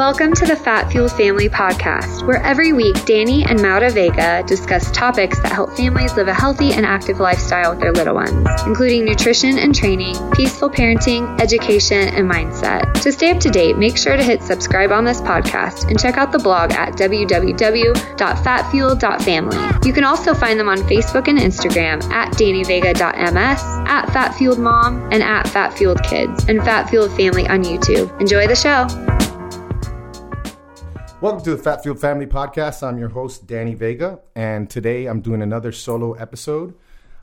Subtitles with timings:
[0.00, 4.90] Welcome to the Fat Fueled Family Podcast, where every week Danny and Maura Vega discuss
[4.92, 9.04] topics that help families live a healthy and active lifestyle with their little ones, including
[9.04, 12.90] nutrition and training, peaceful parenting, education, and mindset.
[13.02, 16.16] To stay up to date, make sure to hit subscribe on this podcast and check
[16.16, 19.86] out the blog at www.fatfuel.family.
[19.86, 25.44] You can also find them on Facebook and Instagram at dannyvega.ms, at fatfueledmom, and at
[25.44, 28.18] fatfueledkids, and Fat Fueled Family on YouTube.
[28.18, 28.86] Enjoy the show.
[31.20, 32.82] Welcome to the Fat Fueled Family Podcast.
[32.82, 36.72] I'm your host, Danny Vega, and today I'm doing another solo episode.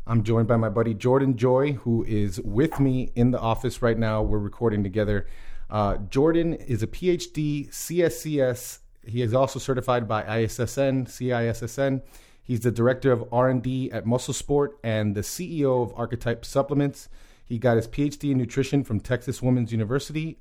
[0.06, 3.98] I'm joined by my buddy Jordan Joy, who is with me in the office right
[3.98, 4.22] now.
[4.22, 5.26] We're recording together.
[5.68, 8.82] Uh, Jordan is a PhD CSCS.
[9.04, 12.04] He is also certified by ISSN, CISSN.
[12.44, 17.10] He's the director of R&D at Muscle Sport and the CEO of Archetype Supplements.
[17.44, 20.38] He got his PhD in nutrition from Texas Women's University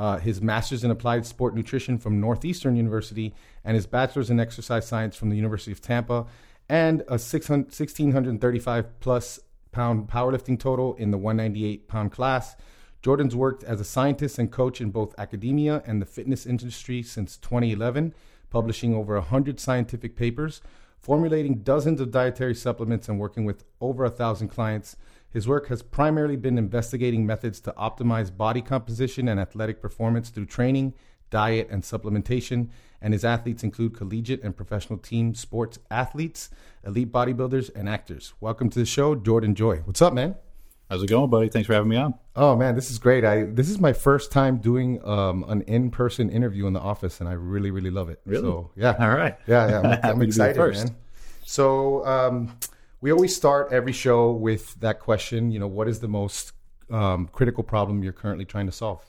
[0.00, 4.88] uh, his master's in applied sport nutrition from Northeastern University, and his bachelor's in exercise
[4.88, 6.24] science from the University of Tampa,
[6.70, 9.40] and a 1,635 plus
[9.72, 12.56] pound powerlifting total in the 198 pound class.
[13.02, 17.36] Jordan's worked as a scientist and coach in both academia and the fitness industry since
[17.36, 18.14] 2011,
[18.48, 20.62] publishing over 100 scientific papers,
[20.98, 24.96] formulating dozens of dietary supplements, and working with over a thousand clients.
[25.32, 30.46] His work has primarily been investigating methods to optimize body composition and athletic performance through
[30.46, 30.94] training,
[31.30, 32.70] diet, and supplementation.
[33.00, 36.50] And his athletes include collegiate and professional team sports athletes,
[36.84, 38.34] elite bodybuilders, and actors.
[38.40, 39.76] Welcome to the show, Jordan Joy.
[39.84, 40.34] What's up, man?
[40.90, 41.48] How's it going, buddy?
[41.48, 42.14] Thanks for having me on.
[42.34, 43.24] Oh man, this is great.
[43.24, 47.20] I this is my first time doing um, an in person interview in the office,
[47.20, 48.20] and I really, really love it.
[48.26, 48.42] Really?
[48.42, 49.36] So yeah, all right.
[49.46, 50.00] Yeah, yeah.
[50.02, 50.96] I'm, I'm excited, man.
[51.46, 52.56] So um,
[53.00, 55.50] we always start every show with that question.
[55.50, 56.52] You know, what is the most
[56.90, 59.04] um, critical problem you're currently trying to solve?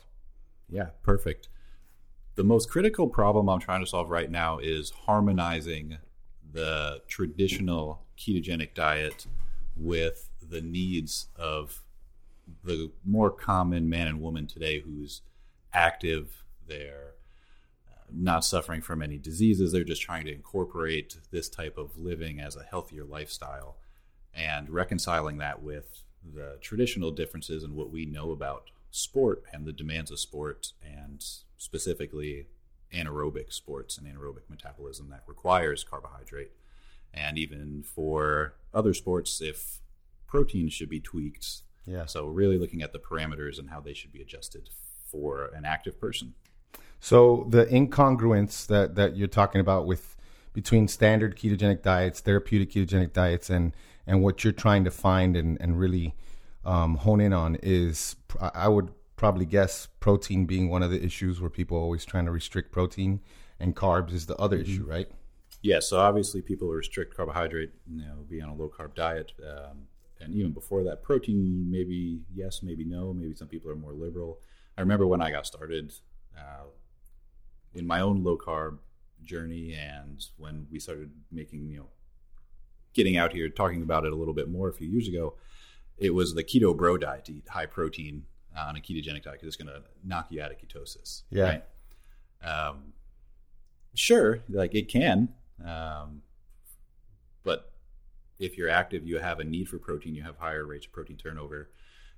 [0.69, 1.49] Yeah, perfect.
[2.35, 5.97] The most critical problem I'm trying to solve right now is harmonizing
[6.53, 9.27] the traditional ketogenic diet
[9.75, 11.81] with the needs of
[12.63, 15.21] the more common man and woman today who's
[15.73, 17.13] active, they're
[17.89, 22.39] uh, not suffering from any diseases, they're just trying to incorporate this type of living
[22.39, 23.77] as a healthier lifestyle
[24.33, 29.73] and reconciling that with the traditional differences and what we know about sport and the
[29.73, 31.23] demands of sport and
[31.57, 32.47] specifically
[32.93, 36.51] anaerobic sports and anaerobic metabolism that requires carbohydrate.
[37.13, 39.79] And even for other sports if
[40.27, 41.61] protein should be tweaked.
[41.85, 42.05] Yeah.
[42.05, 44.69] So really looking at the parameters and how they should be adjusted
[45.05, 46.33] for an active person.
[46.99, 50.15] So the incongruence that that you're talking about with
[50.53, 53.73] between standard ketogenic diets therapeutic ketogenic diets and
[54.07, 56.15] and what you're trying to find and, and really
[56.65, 61.39] um, hone in on is I would probably guess protein being one of the issues
[61.39, 63.21] where people are always trying to restrict protein
[63.59, 64.71] and carbs is the other mm-hmm.
[64.71, 65.07] issue, right?
[65.61, 69.31] Yeah, so obviously people restrict carbohydrate, you know, be on a low carb diet.
[69.47, 69.83] Um,
[70.19, 73.13] and even before that, protein, maybe yes, maybe no.
[73.13, 74.39] Maybe some people are more liberal.
[74.77, 75.93] I remember when I got started
[76.37, 76.65] uh,
[77.73, 78.79] in my own low carb
[79.23, 81.89] journey and when we started making, you know,
[82.93, 85.35] getting out here talking about it a little bit more a few years ago,
[85.97, 88.23] it was the keto bro diet to eat high protein
[88.57, 91.23] uh, on a ketogenic diet because it's going to knock you out of ketosis.
[91.29, 91.43] Yeah.
[91.43, 91.63] Right?
[92.43, 92.93] Um,
[93.93, 95.29] sure, like it can,
[95.63, 96.23] um,
[97.43, 97.71] but
[98.39, 101.17] if you're active, you have a need for protein, you have higher rates of protein
[101.17, 101.69] turnover.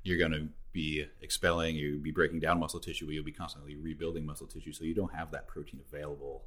[0.03, 3.75] You're going to be expelling, you'll be breaking down muscle tissue, but you'll be constantly
[3.75, 4.73] rebuilding muscle tissue.
[4.73, 6.45] So you don't have that protein available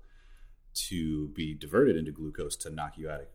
[0.75, 3.27] to be diverted into glucose to knock you out of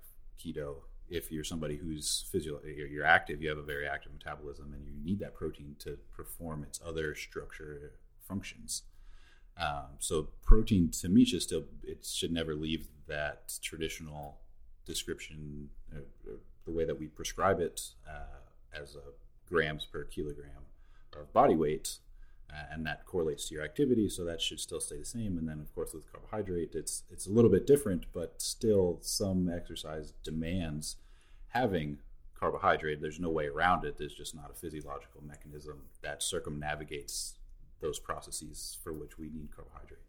[0.42, 0.76] keto
[1.10, 4.94] if you're somebody who's physio you're active you have a very active metabolism and you
[5.04, 7.94] need that protein to perform its other structure
[8.32, 8.84] functions.
[9.58, 14.38] Um, so protein to me should still it should never leave that traditional
[14.86, 19.08] description uh, uh the way that we prescribe it uh, as a
[19.50, 20.64] grams per kilogram
[21.18, 21.98] of body weight
[22.72, 25.38] and that correlates to your activity so that should still stay the same.
[25.38, 29.50] And then of course with carbohydrate it's it's a little bit different but still some
[29.50, 30.98] exercise demands
[31.50, 32.00] having
[32.40, 33.02] carbohydrate.
[33.02, 33.98] There's no way around it.
[33.98, 37.36] There's just not a physiological mechanism that circumnavigates
[37.80, 40.00] those processes for which we need carbohydrate.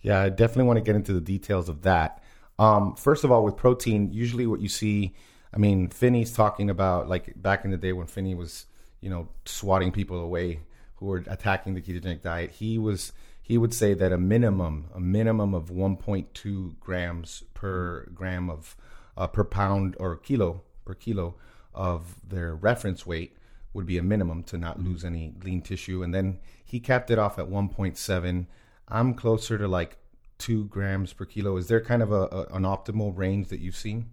[0.00, 2.22] Yeah i definitely want to get into the details of that.
[2.58, 5.14] Um, first of all with protein usually what you see
[5.54, 8.66] i mean Phinney's talking about like back in the day when Phinney was
[9.00, 10.60] you know swatting people away
[11.02, 15.00] who were attacking the ketogenic diet, he was he would say that a minimum a
[15.00, 18.76] minimum of 1.2 grams per gram of
[19.16, 21.34] uh, per pound or kilo per kilo
[21.74, 23.36] of their reference weight
[23.72, 27.18] would be a minimum to not lose any lean tissue, and then he capped it
[27.18, 28.46] off at 1.7.
[28.86, 29.96] I'm closer to like
[30.38, 31.56] two grams per kilo.
[31.56, 34.10] Is there kind of a, a an optimal range that you've seen?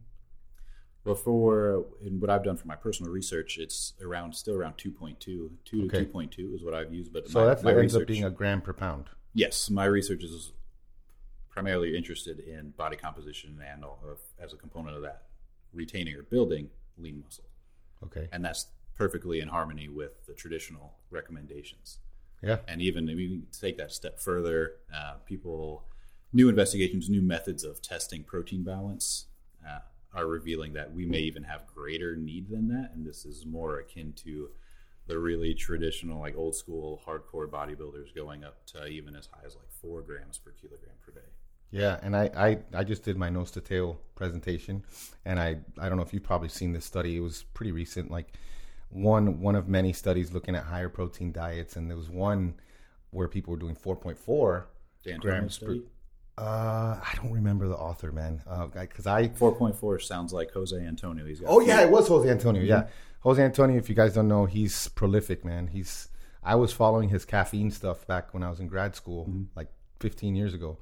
[1.16, 5.20] For in what I've done for my personal research, it's around still around 2.2.
[5.20, 5.50] 2
[5.86, 6.06] Okay.
[6.06, 7.12] to 2.2 is what I've used.
[7.14, 9.06] But So my, that's my that ends up being a gram per pound.
[9.34, 10.52] yes, my research is
[11.50, 15.24] primarily interested in body composition and all of, as a component of that,
[15.74, 17.46] retaining or building lean muscle,
[18.04, 18.28] Okay.
[18.32, 22.00] and that's perfectly in harmony with the traditional recommendations.
[22.42, 22.60] Yeah.
[22.70, 25.84] and even if we take that step further, uh, people,
[26.32, 29.26] new investigations, new methods of testing protein balance
[29.68, 29.80] uh,
[30.14, 33.80] are revealing that we may even have greater need than that, and this is more
[33.80, 34.50] akin to
[35.08, 39.56] the really traditional, like old school hardcore bodybuilders going up to even as high as
[39.56, 41.28] like four grams per kilogram per day.
[41.72, 44.84] Yeah, and I, I, I just did my nose to tail presentation,
[45.26, 47.16] and I, I don't know if you've probably seen this study.
[47.16, 48.34] It was pretty recent, like
[48.90, 52.56] one one of many studies looking at higher protein diets, and there was one
[53.12, 54.68] where people were doing four point four
[55.04, 55.78] Dan grams per.
[56.40, 58.42] Uh, I don't remember the author, man,
[58.74, 59.28] because I.
[59.28, 61.26] Four point four sounds like Jose Antonio.
[61.26, 62.62] He's got Oh yeah, it was Jose Antonio.
[62.64, 62.88] Yeah,
[63.22, 63.78] Jose Antonio.
[63.78, 65.68] If you guys don't know, he's prolific, man.
[65.68, 66.08] He's.
[66.42, 69.68] I was following his caffeine stuff back when I was in grad school, like
[70.00, 70.78] 15 years ago.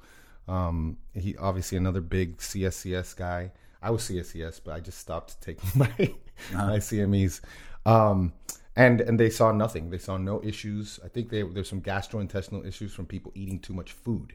[0.46, 3.50] Um, he obviously another big CSCS guy.
[3.82, 5.90] I was CSCS, but I just stopped taking my
[6.52, 7.40] my CMEs.
[7.84, 8.32] Um,
[8.76, 9.90] and and they saw nothing.
[9.90, 11.00] They saw no issues.
[11.04, 14.34] I think they, there's some gastrointestinal issues from people eating too much food.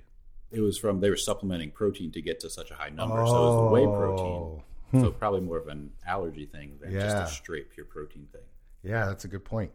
[0.53, 3.35] It was from they were supplementing protein to get to such a high number, so
[3.35, 4.61] it was whey protein.
[5.01, 6.94] So probably more of an allergy thing than Oh.
[6.94, 7.21] Yeah.
[7.21, 8.41] just a straight pure protein thing.
[8.83, 9.71] Yeah, that's a good point.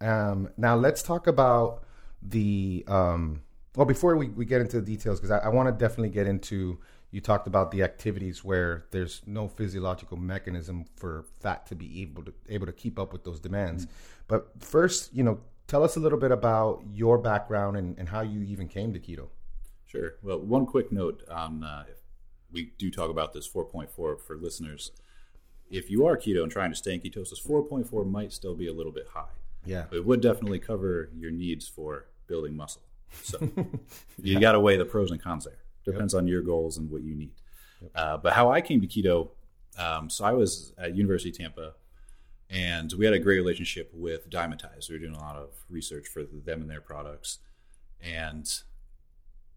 [0.00, 1.84] Um, now let's talk about
[2.22, 2.84] the.
[2.88, 3.42] Um,
[3.76, 6.26] well, before we, we get into the details, because I, I want to definitely get
[6.26, 6.78] into.
[7.10, 12.22] You talked about the activities where there's no physiological mechanism for fat to be able
[12.24, 13.86] to able to keep up with those demands.
[14.28, 18.22] But first, you know, tell us a little bit about your background and, and how
[18.22, 19.28] you even came to keto.
[19.92, 20.14] Sure.
[20.22, 21.98] Well, one quick note on uh, if
[22.50, 24.90] we do talk about this 4.4 for listeners.
[25.70, 28.72] If you are keto and trying to stay in ketosis, 4.4 might still be a
[28.72, 29.34] little bit high.
[29.66, 29.84] Yeah.
[29.90, 32.82] But it would definitely cover your needs for building muscle.
[33.22, 33.50] So
[34.22, 35.58] you got to weigh the pros and cons there.
[35.84, 37.32] Depends on your goals and what you need.
[37.94, 39.28] Uh, but how I came to keto,
[39.78, 41.74] um, so I was at University of Tampa,
[42.48, 44.88] and we had a great relationship with Dymatize.
[44.88, 47.38] We were doing a lot of research for them and their products,
[48.00, 48.48] and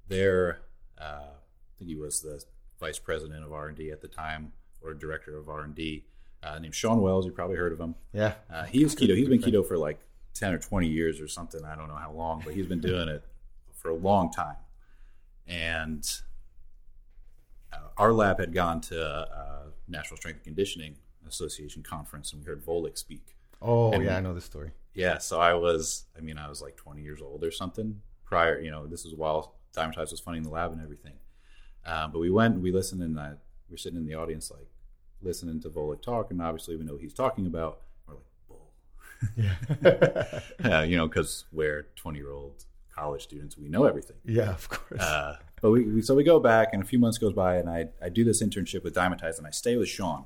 [0.08, 0.60] their
[1.00, 1.04] uh,
[1.34, 2.44] I think he was the
[2.80, 6.06] vice president of R and D at the time, or director of R and D,
[6.44, 7.26] uh, named Shawn Wells.
[7.26, 7.96] You probably heard of him.
[8.14, 8.34] Yeah.
[8.52, 9.16] Uh, he was keto.
[9.16, 10.00] He's been keto for like
[10.34, 11.64] ten or twenty years or something.
[11.66, 13.24] I don't know how long, but he's been doing it
[13.74, 14.56] for a long time.
[15.48, 16.08] And
[17.74, 20.96] uh, our lab had gone to uh, National Strength and Conditioning
[21.28, 23.36] Association conference, and we heard Volek speak.
[23.62, 24.72] Oh And- yeah, I know this story.
[24.94, 28.60] Yeah, so I was, I mean, I was like 20 years old or something prior,
[28.62, 31.14] you know, this was while Dymatize was funding the lab and everything.
[31.86, 33.30] Um, but we went and we listened, and I,
[33.70, 34.68] we were sitting in the audience, like
[35.22, 37.82] listening to Volek talk, and obviously we know what he's talking about.
[38.08, 38.72] We're like, bull.
[39.36, 40.40] Yeah.
[40.78, 44.16] Uh, you know, because we're 20 year old college students, we know everything.
[44.26, 45.02] yeah, of course.
[45.02, 47.70] Uh, but we, we so we go back, and a few months goes by, and
[47.70, 50.26] I I do this internship with Dymatize, and I stay with Shawn,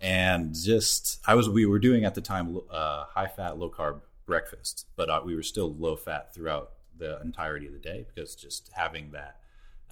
[0.00, 4.00] and just I was we were doing at the time uh, high fat, low carb
[4.24, 8.34] breakfast, but uh, we were still low fat throughout the entirety of the day because
[8.34, 9.40] just having that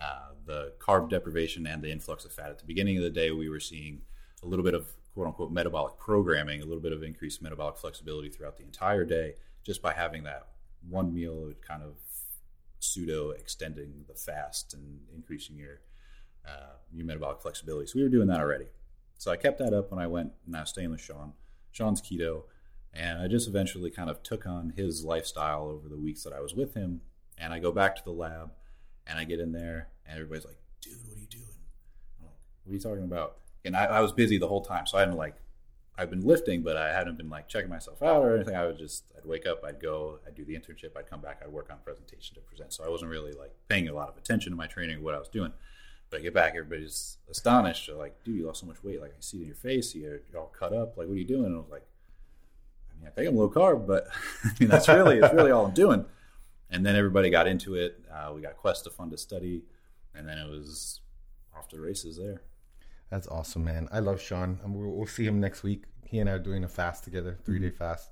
[0.00, 3.30] uh, the carb deprivation and the influx of fat at the beginning of the day,
[3.30, 4.02] we were seeing
[4.42, 8.28] a little bit of quote unquote metabolic programming, a little bit of increased metabolic flexibility
[8.28, 10.48] throughout the entire day, just by having that
[10.88, 11.94] one meal it kind of
[12.80, 15.80] pseudo extending the fast and increasing your
[16.46, 17.86] uh, your metabolic flexibility.
[17.86, 18.66] So we were doing that already.
[19.16, 21.32] So I kept that up when I went and I was staying with Shawn.
[21.70, 22.42] Shawn's keto,
[22.94, 26.40] and I just eventually kind of took on his lifestyle over the weeks that I
[26.40, 27.00] was with him.
[27.36, 28.52] And I go back to the lab,
[29.06, 31.58] and I get in there, and everybody's like, "Dude, what are you doing?"
[32.20, 34.86] I'm like, "What are you talking about?" And I, I was busy the whole time,
[34.86, 35.34] so I hadn't like
[35.96, 38.56] I've been lifting, but I hadn't been like checking myself out or anything.
[38.56, 41.40] I would just I'd wake up, I'd go, I'd do the internship, I'd come back,
[41.42, 42.72] I'd work on presentation to present.
[42.72, 45.14] So I wasn't really like paying a lot of attention to my training or what
[45.14, 45.52] I was doing.
[46.10, 47.86] But I get back, everybody's astonished.
[47.86, 49.00] They're like, "Dude, you lost so much weight!
[49.00, 49.94] Like I see it in your face.
[49.94, 50.96] You're, you're all cut up.
[50.96, 51.86] Like what are you doing?" And I was like,
[52.94, 54.08] "I mean, I think I'm low carb, but
[54.44, 56.04] I mean that's really it's really all I'm doing."
[56.70, 58.00] And then everybody got into it.
[58.12, 59.62] Uh, we got Quest to fund a study,
[60.14, 61.00] and then it was
[61.56, 62.42] off to the races there.
[63.10, 63.88] That's awesome, man.
[63.92, 64.58] I love Shawn.
[64.66, 65.84] We'll, we'll see him next week.
[66.04, 68.10] He and I are doing a fast together, three day fast.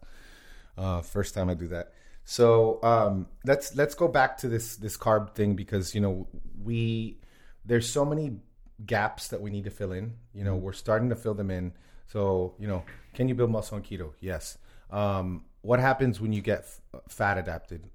[0.77, 1.93] Uh, first time I do that.
[2.25, 6.29] So um, let's let's go back to this this carb thing because you know
[6.63, 7.19] we
[7.65, 8.39] there's so many
[8.87, 10.15] gaps that we need to fill in.
[10.33, 11.73] You know we're starting to fill them in.
[12.07, 12.85] So you know,
[13.15, 14.13] can you build muscle on keto?
[14.21, 14.59] Yes.
[14.93, 17.89] Um, what happens when you get f- fat adapted?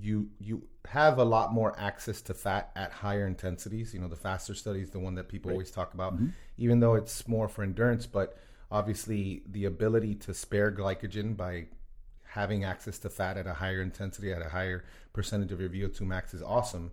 [0.00, 3.94] you you have a lot more access to fat at higher intensities.
[3.94, 6.14] You know, the faster study is the one that people always talk about,
[6.56, 8.06] even though it's more for endurance.
[8.06, 8.36] But
[8.70, 11.66] obviously, the ability to spare glycogen by
[12.24, 16.00] having access to fat at a higher intensity, at a higher percentage of your VO2
[16.00, 16.92] max is awesome.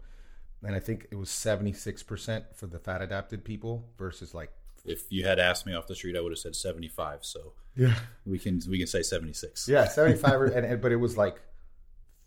[0.62, 4.52] And I think it was 76% for the fat adapted people versus like,
[4.86, 7.26] If you had asked me off the street, I would have said 75.
[7.26, 7.96] So yeah,
[8.26, 9.68] we can we can say 76.
[9.68, 11.42] yeah, 75, and, and, but it was like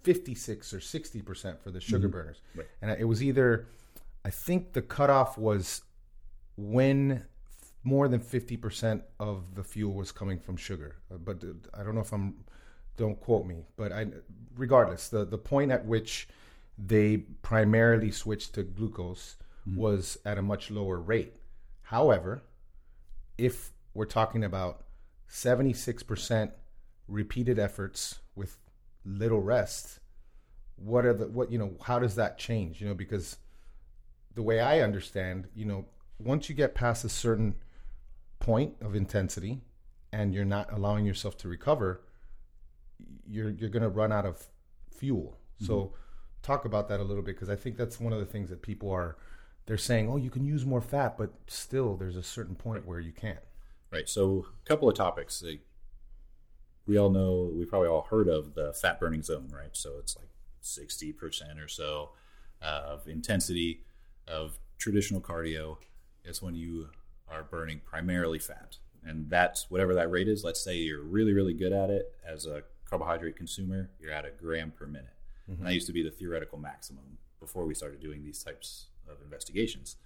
[0.02, 2.40] 56 or 60% for the sugar burners.
[2.54, 2.66] Right.
[2.80, 3.68] And it was either,
[4.24, 5.82] I think the cutoff was
[6.56, 7.24] when
[7.84, 10.96] more than 50% of the fuel was coming from sugar.
[11.12, 12.44] Uh, But uh, I don't know if I'm,
[12.96, 14.06] don't quote me, but I,
[14.56, 16.28] regardless, the, the point at which
[16.78, 19.36] they primarily switched to glucose
[19.76, 21.34] was at a much lower rate.
[21.92, 22.42] However,
[23.36, 24.84] if we're talking about
[25.28, 26.50] 76%
[27.06, 28.56] repeated efforts with
[29.04, 30.00] little rest,
[30.76, 32.80] what are the what you know how does that change?
[32.80, 33.36] You know because
[34.34, 35.84] the way i understand you know
[36.18, 37.54] once you get past a certain
[38.40, 39.60] point of intensity
[40.14, 42.00] and you're not allowing yourself to recover
[43.28, 44.48] you're you're going to run out of
[44.96, 45.38] fuel.
[45.60, 45.94] So mm-hmm.
[46.42, 48.62] talk about that a little bit because i think that's one of the things that
[48.62, 49.18] people are
[49.66, 53.00] they're saying oh you can use more fat but still there's a certain point where
[53.00, 53.38] you can't
[53.92, 54.08] Right.
[54.08, 55.44] So a couple of topics.
[56.86, 59.76] We all know, we probably all heard of the fat burning zone, right?
[59.76, 60.28] So it's like
[60.62, 62.10] 60% or so
[62.60, 63.82] of intensity
[64.26, 65.76] of traditional cardio
[66.24, 66.88] is when you
[67.30, 68.78] are burning primarily fat.
[69.04, 70.42] And that's whatever that rate is.
[70.42, 74.30] Let's say you're really, really good at it as a carbohydrate consumer, you're at a
[74.30, 75.16] gram per minute.
[75.50, 75.60] Mm-hmm.
[75.60, 79.16] And that used to be the theoretical maximum before we started doing these types of
[79.22, 79.96] investigations.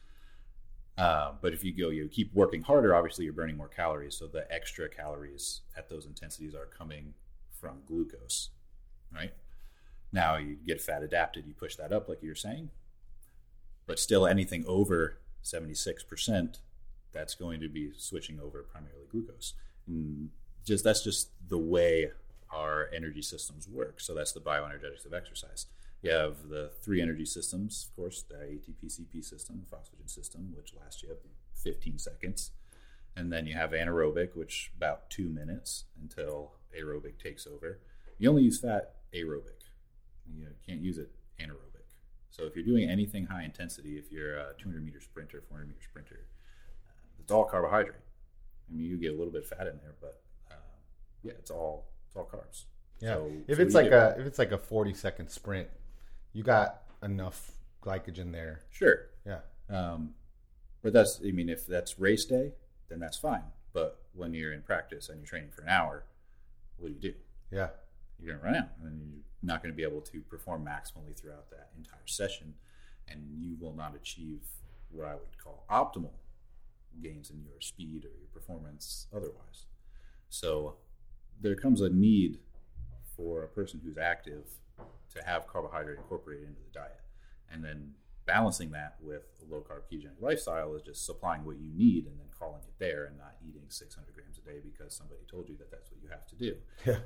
[0.99, 4.17] Uh, but if you go, you keep working harder, obviously you're burning more calories.
[4.17, 7.15] So the extra calories at those intensities are coming
[7.51, 8.51] from glucose,
[9.15, 9.35] right?
[10.13, 12.71] Now you get fat adapted, you push that up, like you're saying.
[13.87, 16.59] But still, anything over 76%,
[17.13, 19.55] that's going to be switching over primarily glucose.
[19.87, 20.31] And
[20.67, 22.11] just That's just the way
[22.53, 24.01] our energy systems work.
[24.01, 25.67] So that's the bioenergetics of exercise.
[26.03, 30.53] You have the three energy systems, of course, the ATP CP system, the phosphagen system,
[30.55, 31.09] which lasts you
[31.55, 32.53] 15 seconds.
[33.17, 37.81] And then you have anaerobic, which about two minutes until aerobic takes over.
[38.19, 39.71] You only use fat aerobic.
[40.33, 41.11] You can't use it
[41.41, 41.77] anaerobic.
[42.31, 45.81] So if you're doing anything high intensity, if you're a 200 meter sprinter, 400 meter
[45.83, 46.27] sprinter,
[46.87, 47.97] uh, it's all carbohydrate.
[48.71, 50.55] I mean, you get a little bit of fat in there, but uh,
[51.23, 52.65] yeah, it's all it's all carbs.
[53.01, 53.15] Yeah.
[53.15, 55.69] So- if so it's like a if it's like a 40 second sprint,
[56.37, 57.53] you got enough
[57.83, 58.61] glycogen there.
[58.71, 59.41] sure, Yeah.
[59.71, 60.11] Um,
[60.83, 62.53] but that's, I mean, if that's race day,
[62.91, 63.43] then that's fine.
[63.73, 66.05] But when you're in practice and you're training for an hour,
[66.77, 67.15] what do you do?
[67.51, 67.69] Yeah.
[68.19, 71.19] You're going to run out and you're not going to be able to perform maximally
[71.19, 72.53] throughout that entire session.
[73.09, 74.43] And you will not achieve
[74.91, 76.13] what I would call optimal
[77.03, 79.65] gains in your speed or your performance otherwise.
[80.29, 80.77] So
[81.41, 82.41] there comes a need
[83.17, 84.45] for a person who's active
[85.17, 87.01] to have carbohydrate incorporated into the diet.
[87.51, 87.93] And then
[88.27, 92.19] balancing that with a low carb ketogenic lifestyle is just supplying what you need and
[92.19, 95.57] then calling it there and not eating 600 grams a day because somebody told you
[95.57, 96.57] that that's what you have to do.
[96.85, 96.99] Yeah.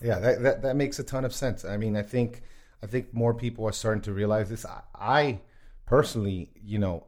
[0.00, 1.64] Yeah, that, that that makes a ton of sense.
[1.64, 2.42] I mean, I think
[2.82, 4.64] I think more people are starting to realize this.
[4.64, 5.40] I, I
[5.86, 7.06] personally, you know,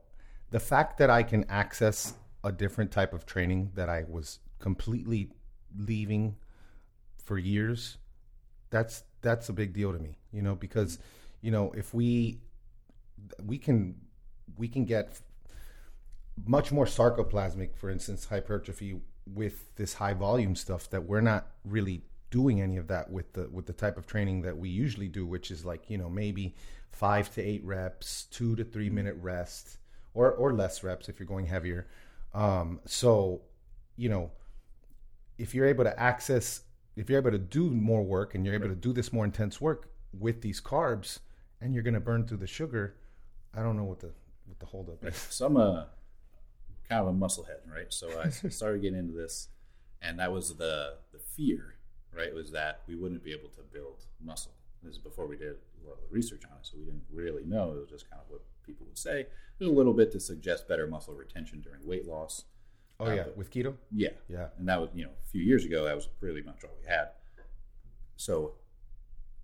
[0.50, 5.30] the fact that I can access a different type of training that I was completely
[5.76, 6.36] leaving
[7.24, 7.96] for years,
[8.70, 10.18] that's that's a big deal to me.
[10.32, 11.00] You know, because
[11.40, 12.38] you know if we
[13.44, 13.96] we can
[14.56, 15.20] we can get
[16.46, 22.02] much more sarcoplasmic, for instance, hypertrophy with this high volume stuff that we're not really
[22.30, 25.26] doing any of that with the with the type of training that we usually do,
[25.26, 26.54] which is like you know maybe
[26.92, 29.78] five to eight reps, two to three minute rest,
[30.12, 31.86] or or less reps if you're going heavier.
[32.34, 33.42] Um, so
[33.96, 34.30] you know
[35.38, 36.62] if you're able to access,
[36.96, 39.60] if you're able to do more work and you're able to do this more intense
[39.60, 41.20] work with these carbs,
[41.60, 42.96] and you're going to burn through the sugar,
[43.54, 44.12] I don't know what the
[44.46, 45.16] what the holdup is.
[45.16, 45.88] So I'm a
[46.88, 47.92] kind of a musclehead, right?
[47.92, 49.48] So I started getting into this,
[50.02, 51.76] and that was the the fear,
[52.14, 52.34] right?
[52.34, 54.52] Was that we wouldn't be able to build muscle.
[54.82, 57.44] This is before we did a lot of research on it, so we didn't really
[57.44, 57.72] know.
[57.72, 59.26] It was just kind of what people would say.
[59.58, 62.44] There's a little bit to suggest better muscle retention during weight loss.
[63.00, 63.74] Oh yeah, with keto.
[63.90, 64.48] Yeah, Yeah.
[64.58, 65.84] and that was you know a few years ago.
[65.84, 67.08] That was pretty much all we had.
[68.16, 68.54] So,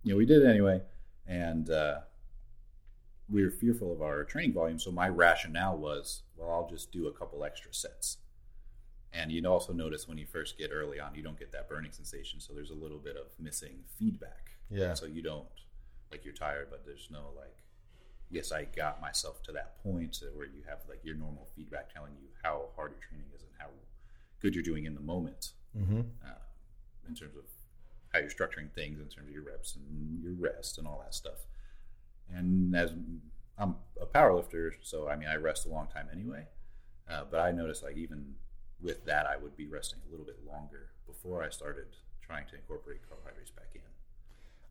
[0.04, 0.80] you know, we did it anyway,
[1.26, 2.00] and uh,
[3.28, 4.78] we were fearful of our training volume.
[4.78, 8.18] So my rationale was, well, I'll just do a couple extra sets,
[9.12, 11.68] and And you also notice when you first get early on, you don't get that
[11.68, 12.38] burning sensation.
[12.40, 14.52] So there's a little bit of missing feedback.
[14.70, 14.94] Yeah.
[14.94, 15.48] So you don't
[16.12, 17.56] like you're tired, but there's no like,
[18.30, 22.12] yes, I got myself to that point where you have like your normal feedback telling
[22.20, 23.66] you how hard your training is and how
[24.40, 25.52] good you're doing in the moment.
[25.76, 26.00] Mm-hmm.
[26.24, 26.34] Uh,
[27.08, 27.44] in terms of
[28.12, 31.14] how you're structuring things, in terms of your reps and your rest and all that
[31.14, 31.46] stuff.
[32.32, 32.92] And as
[33.58, 36.46] I'm a power lifter, so I mean, I rest a long time anyway.
[37.08, 38.34] Uh, but I noticed like even
[38.80, 41.86] with that, I would be resting a little bit longer before I started
[42.22, 43.80] trying to incorporate carbohydrates back in.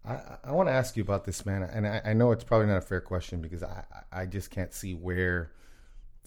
[0.05, 2.67] I, I want to ask you about this, man, and I, I know it's probably
[2.67, 5.51] not a fair question because I, I just can't see where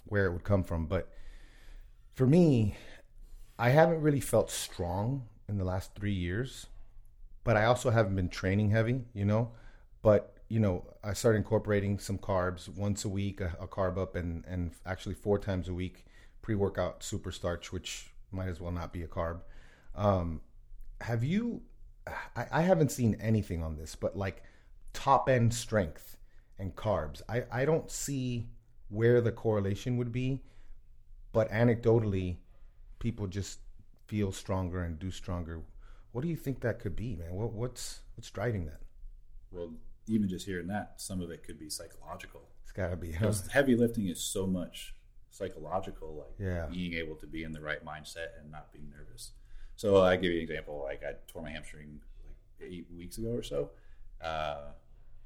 [0.05, 0.87] where it would come from.
[0.87, 1.09] But
[2.15, 2.77] for me,
[3.59, 6.67] I haven't really felt strong in the last three years,
[7.45, 9.53] but I also haven't been training heavy, you know.
[10.03, 14.17] But you know, I started incorporating some carbs once a week, a, a carb up,
[14.17, 16.05] and and actually four times a week,
[16.43, 19.41] pre workout super starch, which might as well not be a carb.
[19.95, 20.41] Um,
[21.01, 21.63] have you?
[22.37, 24.43] I, I haven't seen anything on this, but like
[24.93, 26.17] top end strength
[26.59, 28.49] and carbs, I I don't see
[28.89, 30.43] where the correlation would be,
[31.33, 32.37] but anecdotally,
[32.99, 33.61] people just
[34.07, 35.63] feel stronger and do stronger.
[36.13, 37.33] What do you think that could be, man?
[37.35, 38.81] What what's what's driving that?
[39.51, 39.73] Well,
[40.07, 42.49] even just hearing that, some of it could be psychological.
[42.63, 43.13] It's got to be.
[43.13, 43.33] Huh?
[43.53, 44.95] Heavy lifting is so much
[45.31, 46.67] psychological, like Yeah.
[46.71, 49.33] being able to be in the right mindset and not being nervous.
[49.77, 50.83] So I give you an example.
[50.85, 53.71] Like I tore my hamstring like eight weeks ago or so,
[54.23, 54.73] uh,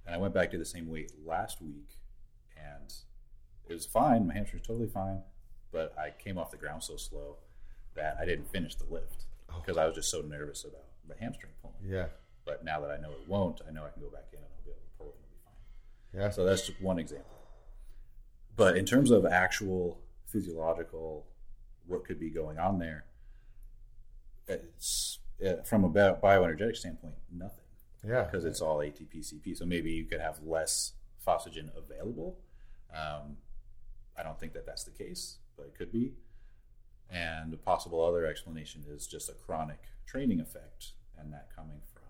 [0.06, 1.90] and I went back to the same weight last week,
[2.56, 2.92] and
[3.68, 4.26] it was fine.
[4.26, 5.22] My hamstring's totally fine,
[5.72, 7.36] but I came off the ground so slow
[7.94, 9.24] that I didn't finish the lift
[9.60, 11.76] because I was just so nervous about the hamstring pulling.
[11.84, 12.06] Yeah.
[12.44, 14.46] But now that I know it won't, I know I can go back in and
[14.46, 16.22] I'll be able to pull it and it'll be fine.
[16.22, 16.30] Yeah.
[16.30, 17.26] So that's just one example.
[18.54, 21.26] But in terms of actual physiological,
[21.86, 23.04] what could be going on there,
[24.48, 27.64] it's uh, from a bio- bioenergetic standpoint, nothing
[28.06, 28.24] Yeah.
[28.24, 29.56] because it's all ATP CP.
[29.56, 30.92] So maybe you could have less
[31.26, 32.38] phosphagen available.
[32.94, 33.36] Um,
[34.16, 36.14] I don't think that that's the case, but it could be.
[37.10, 42.02] And a possible other explanation is just a chronic training effect, and that coming from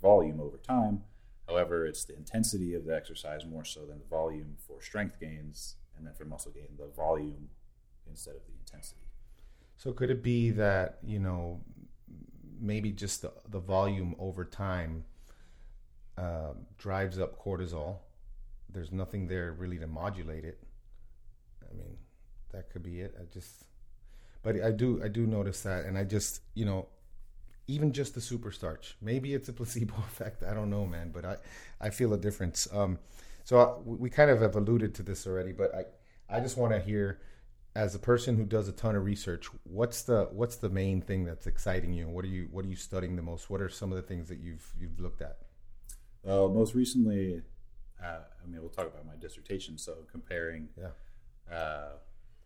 [0.00, 1.02] volume over time.
[1.48, 5.76] However, it's the intensity of the exercise more so than the volume for strength gains,
[5.96, 7.50] and then for muscle gain, the volume
[8.08, 9.00] instead of the intensity.
[9.76, 11.60] So could it be that you know
[12.60, 15.04] maybe just the the volume over time
[16.16, 17.98] uh, drives up cortisol?
[18.72, 20.58] There's nothing there really to modulate it.
[21.70, 21.96] I mean,
[22.52, 23.14] that could be it.
[23.20, 23.64] I just,
[24.42, 26.88] but I do I do notice that, and I just you know
[27.68, 28.96] even just the super starch.
[29.00, 30.42] Maybe it's a placebo effect.
[30.42, 31.36] I don't know, man, but I
[31.80, 32.68] I feel a difference.
[32.72, 32.98] Um,
[33.44, 35.84] so I, we kind of have alluded to this already, but I
[36.36, 37.20] I just want to hear
[37.74, 41.24] as a person who does a ton of research, what's the what's the main thing
[41.24, 42.08] that's exciting you?
[42.08, 43.48] What are you what are you studying the most?
[43.48, 45.38] What are some of the things that you've you've looked at?
[46.22, 47.42] Well, most recently,
[48.02, 48.06] uh,
[48.42, 49.78] I mean, we'll talk about my dissertation.
[49.78, 50.90] So comparing Yeah.
[51.54, 51.92] uh,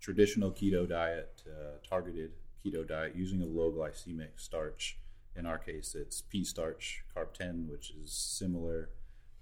[0.01, 2.33] traditional keto diet to targeted
[2.65, 4.99] keto diet using a low glycemic starch.
[5.35, 8.91] In our case, it's pea starch, carb 10, which is similar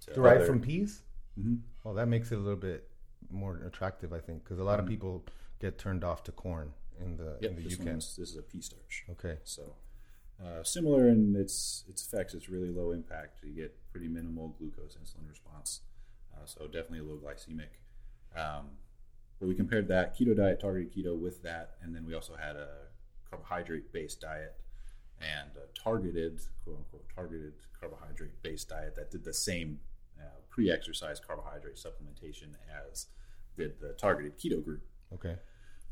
[0.01, 1.03] to Derived other- from peas?
[1.39, 1.61] Mhm.
[1.83, 2.89] Well, that makes it a little bit
[3.29, 5.25] more attractive, I think, because a lot of people
[5.59, 8.41] get turned off to corn in the Yep, in the this, one's- this is a
[8.41, 9.05] pea starch.
[9.09, 9.37] Okay.
[9.43, 9.75] So
[10.43, 12.33] uh, similar in its its effects.
[12.33, 13.39] It's really low impact.
[13.43, 15.81] You get pretty minimal glucose insulin response.
[16.33, 17.79] Uh, so definitely a low glycemic.
[18.37, 18.71] Um,
[19.39, 22.55] but we compared that keto diet, targeted keto, with that, and then we also had
[22.55, 22.67] a
[23.29, 24.55] carbohydrate based diet
[25.21, 29.79] and a targeted quote unquote targeted carbohydrate based diet that did the same
[30.19, 32.55] uh, pre exercise carbohydrate supplementation
[32.89, 33.07] as
[33.57, 34.81] did the targeted keto group.
[35.13, 35.35] Okay.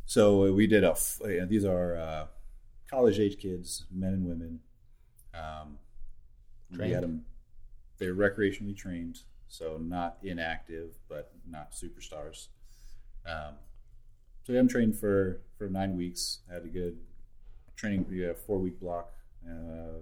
[0.05, 0.91] So we did a.
[0.91, 2.25] f- uh, These are uh,
[2.89, 4.59] college age kids, men and women.
[5.33, 5.77] Um,
[6.71, 6.93] we Trained?
[6.93, 7.25] had them.
[7.99, 12.47] They're recreationally trained, so not inactive, but not superstars.
[13.25, 13.53] Um,
[14.45, 16.39] so I'm trained for for nine weeks.
[16.49, 16.97] I had a good
[17.77, 18.05] training.
[18.09, 19.13] We had a four week block,
[19.47, 19.99] uh,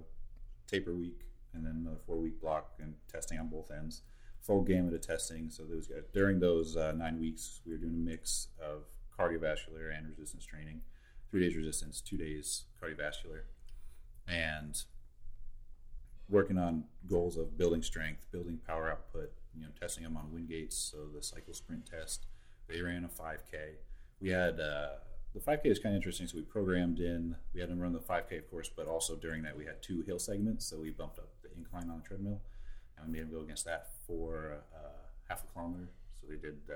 [0.66, 1.20] taper week,
[1.54, 4.02] and then another four week block and testing on both ends.
[4.40, 5.48] Full gamut of testing.
[5.50, 8.82] So those guys during those uh, nine weeks, we were doing a mix of
[9.18, 10.82] cardiovascular and resistance training.
[11.30, 13.42] Three days resistance, two days cardiovascular,
[14.28, 14.82] and
[16.28, 19.32] working on goals of building strength, building power output.
[19.54, 20.72] You know, testing them on Wingates.
[20.90, 22.26] So the cycle sprint test.
[22.68, 23.74] They ran a 5K.
[24.20, 24.88] We had uh,
[25.34, 26.26] the 5K is kind of interesting.
[26.26, 27.36] So we programmed in.
[27.54, 30.02] We had them run the 5K, of course, but also during that we had two
[30.02, 30.64] hill segments.
[30.64, 32.40] So we bumped up the incline on the treadmill,
[32.96, 34.78] and we made them go against that for uh,
[35.28, 35.88] half a kilometer.
[36.20, 36.58] So they did.
[36.70, 36.74] Uh,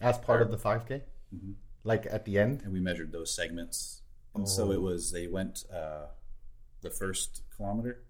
[0.00, 1.02] As part of the 5K?
[1.34, 1.54] Mhm.
[1.84, 2.62] Like at the end?
[2.62, 4.02] and we measured those segments
[4.34, 6.06] And so it was, they went uh,
[6.80, 8.02] the first kilometer,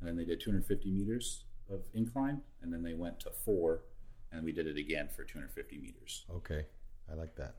[0.00, 3.84] and then they did 250 meters of incline, and then they went to four,
[4.30, 6.24] and we did it again for 250 meters.
[6.30, 6.66] Okay,
[7.10, 7.54] I like that.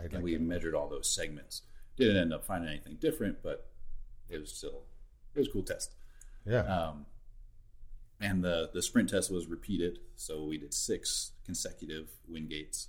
[0.00, 0.40] I And like we it.
[0.40, 1.62] measured all those segments.
[1.96, 3.70] Didn't end up finding anything different, but
[4.28, 4.82] it was still,
[5.34, 5.94] it was a cool test.
[6.44, 6.62] Yeah.
[6.62, 7.06] Um,
[8.20, 9.98] and the, the sprint test was repeated.
[10.16, 12.88] So we did six consecutive Wingates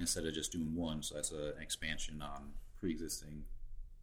[0.00, 1.02] instead of just doing one.
[1.02, 3.44] So that's an expansion on pre existing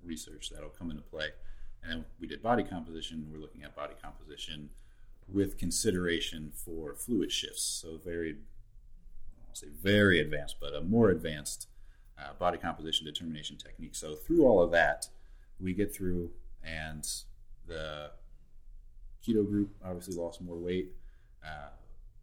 [0.03, 1.29] research that'll come into play.
[1.83, 3.27] And then we did body composition.
[3.31, 4.69] We're looking at body composition
[5.27, 7.63] with consideration for fluid shifts.
[7.63, 11.67] So very, I won't say very advanced, but a more advanced
[12.17, 13.95] uh, body composition determination technique.
[13.95, 15.09] So through all of that,
[15.59, 16.31] we get through,
[16.63, 17.07] and
[17.67, 18.11] the
[19.25, 20.91] keto group obviously lost more weight,
[21.43, 21.69] uh,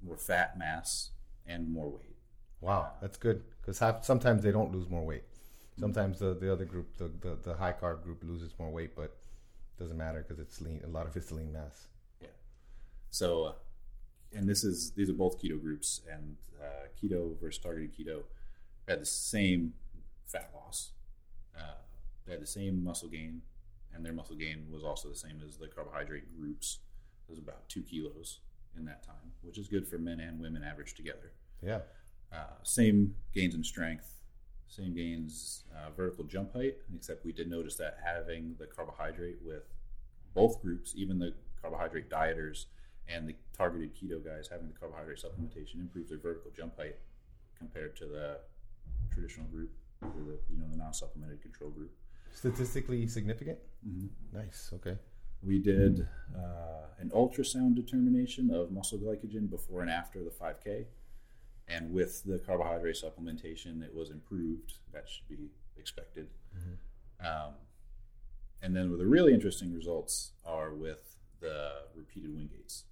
[0.04, 1.10] more fat mass,
[1.46, 2.16] and more weight.
[2.60, 5.24] Wow, that's good because sometimes they don't lose more weight.
[5.78, 9.16] Sometimes the, the other group, the, the, the high carb group, loses more weight, but
[9.78, 10.80] doesn't matter because it's lean.
[10.84, 11.88] A lot of it's lean mass.
[12.20, 12.28] Yeah.
[13.10, 13.52] So, uh,
[14.32, 18.22] and this is these are both keto groups, and uh, keto versus targeted keto
[18.86, 19.72] had the same
[20.26, 20.92] fat loss.
[21.58, 21.78] Uh,
[22.24, 23.42] they had the same muscle gain,
[23.92, 26.78] and their muscle gain was also the same as the carbohydrate groups.
[27.28, 28.40] It was about two kilos
[28.76, 31.32] in that time, which is good for men and women averaged together.
[31.62, 31.80] Yeah.
[32.34, 34.18] Uh, same gains in strength,
[34.66, 39.62] same gains uh, vertical jump height, except we did notice that having the carbohydrate with
[40.34, 42.66] both groups, even the carbohydrate dieters
[43.08, 46.96] and the targeted keto guys, having the carbohydrate supplementation improves their vertical jump height
[47.56, 48.38] compared to the
[49.12, 49.70] traditional group,
[50.02, 51.92] or the you know the non-supplemented control group.
[52.34, 53.58] Statistically significant.
[54.32, 54.70] Nice.
[54.74, 54.98] Okay.
[55.42, 60.86] We did uh, an ultrasound determination of muscle glycogen before and after the 5K.
[61.68, 64.74] And with the carbohydrate supplementation, it was improved.
[64.92, 66.28] That should be expected.
[67.26, 67.54] Um,
[68.62, 72.82] and then with the really interesting results are with the repeated Wingates.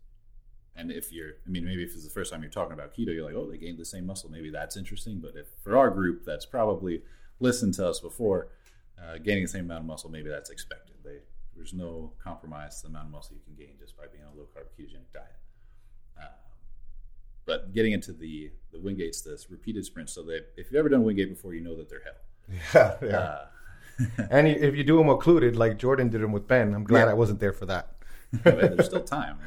[0.75, 3.15] And if you're, I mean, maybe if it's the first time you're talking about keto,
[3.15, 4.31] you're like, oh, they gained the same muscle.
[4.31, 5.21] Maybe that's interesting.
[5.21, 7.03] But if for our group that's probably
[7.41, 8.49] listened to us before,
[8.99, 10.97] uh, gaining the same amount of muscle, maybe that's expected.
[11.05, 11.19] They,
[11.55, 14.33] there's no compromise to the amount of muscle you can gain just by being on
[14.33, 15.42] a low carb ketogenic diet.
[17.43, 20.89] Uh, but getting into the the Wingates, this repeated sprints, so that if you've ever
[20.89, 22.15] done Wingate before, you know that they're hell.
[23.03, 23.09] Yeah.
[23.09, 23.19] Yeah.
[23.19, 23.47] Uh,
[24.31, 27.11] and if you do them occluded, like Jordan did them with Ben, I'm glad Yeah.
[27.11, 27.95] I wasn't there for that.
[28.43, 29.39] there's still time.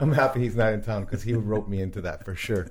[0.00, 2.68] I'm happy he's not in town because he would rope me into that for sure.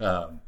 [0.00, 0.40] Um,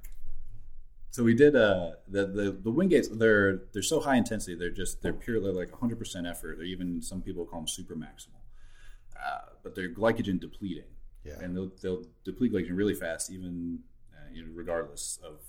[1.11, 3.09] so we did uh, the the the Wingates.
[3.19, 4.55] They're they're so high intensity.
[4.55, 6.61] They're just they're purely like 100 percent effort.
[6.61, 8.39] Or even some people call them super maximal.
[9.17, 10.85] Uh, but they're glycogen depleting.
[11.25, 11.35] Yeah.
[11.43, 13.81] and they'll they'll deplete glycogen really fast, even
[14.15, 15.41] uh, you know, regardless of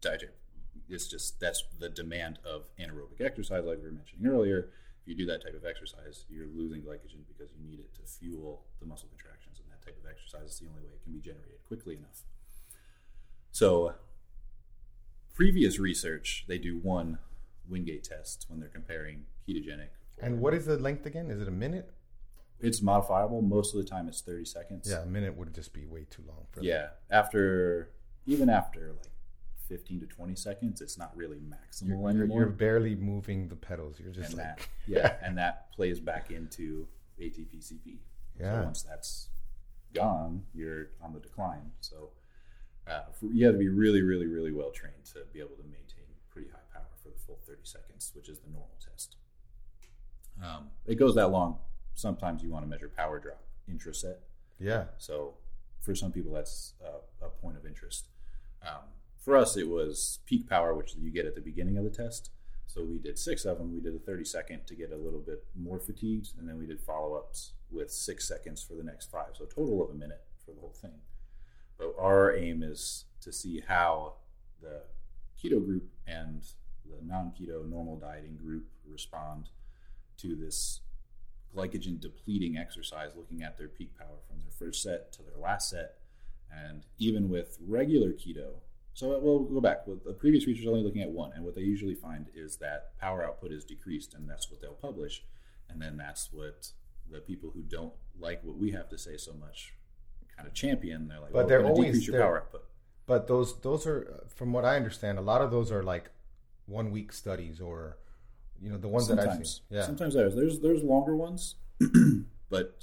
[0.00, 0.34] diet.
[0.88, 4.70] It's just that's the demand of anaerobic exercise, like we were mentioning earlier.
[5.02, 8.02] If you do that type of exercise, you're losing glycogen because you need it to
[8.02, 11.12] fuel the muscle contractions, and that type of exercise is the only way it can
[11.12, 12.22] be generated quickly enough.
[13.52, 13.94] So,
[15.34, 17.18] previous research, they do one
[17.68, 19.88] Wingate test when they're comparing ketogenic.
[20.20, 21.30] And what is the length again?
[21.30, 21.90] Is it a minute?
[22.60, 23.42] It's modifiable.
[23.42, 24.88] Most of the time, it's 30 seconds.
[24.90, 26.88] Yeah, a minute would just be way too long for Yeah.
[27.10, 27.90] After,
[28.26, 29.12] even after like
[29.68, 32.40] 15 to 20 seconds, it's not really maximal You're, anymore.
[32.40, 33.98] you're barely moving the pedals.
[34.00, 36.86] You're just and like, that, yeah, and that plays back into
[37.20, 37.98] ATP-CP.
[38.40, 38.60] Yeah.
[38.60, 39.28] So once that's
[39.92, 41.70] gone, you're on the decline.
[41.80, 42.10] So
[42.86, 45.62] uh, for, you have to be really, really, really well trained to be able to
[45.64, 49.16] maintain pretty high power for the full 30 seconds, which is the normal test.
[50.42, 51.58] Um, it goes that long.
[51.94, 54.16] Sometimes you want to measure power drop intraset.
[54.58, 55.34] yeah, So
[55.80, 58.08] for some people, that's a, a point of interest.
[58.62, 58.82] Um,
[59.18, 62.30] for us, it was peak power, which you get at the beginning of the test.
[62.66, 63.72] So we did six of them.
[63.72, 66.66] We did a 30 second to get a little bit more fatigued, and then we
[66.66, 69.30] did follow ups with six seconds for the next five.
[69.34, 71.00] So a total of a minute for the whole thing.
[71.78, 74.14] But our aim is to see how
[74.60, 74.82] the
[75.42, 76.42] keto group and
[76.84, 79.48] the non keto normal dieting group respond
[80.18, 80.80] to this
[81.54, 85.70] glycogen depleting exercise, looking at their peak power from their first set to their last
[85.70, 85.98] set.
[86.52, 88.54] And even with regular keto,
[88.92, 89.86] so we'll go back.
[89.88, 92.56] With the previous research is only looking at one, and what they usually find is
[92.58, 95.24] that power output is decreased, and that's what they'll publish.
[95.68, 96.68] And then that's what
[97.10, 99.74] the people who don't like what we have to say so much
[100.36, 101.08] kind of champion.
[101.08, 102.64] They're like, But well, they're we're always- your they're- power output.
[103.06, 106.10] but those those are, from what I understand, a lot of those are like
[106.66, 107.98] one week studies or,
[108.64, 109.62] you know, the ones that I've seen.
[109.68, 111.56] Yeah, sometimes there's there's there's longer ones,
[112.48, 112.82] but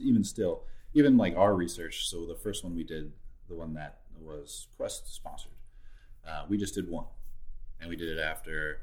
[0.00, 2.08] even still, even like our research.
[2.08, 3.12] So the first one we did,
[3.48, 5.52] the one that was Quest sponsored,
[6.28, 7.04] uh, we just did one,
[7.80, 8.80] and we did it after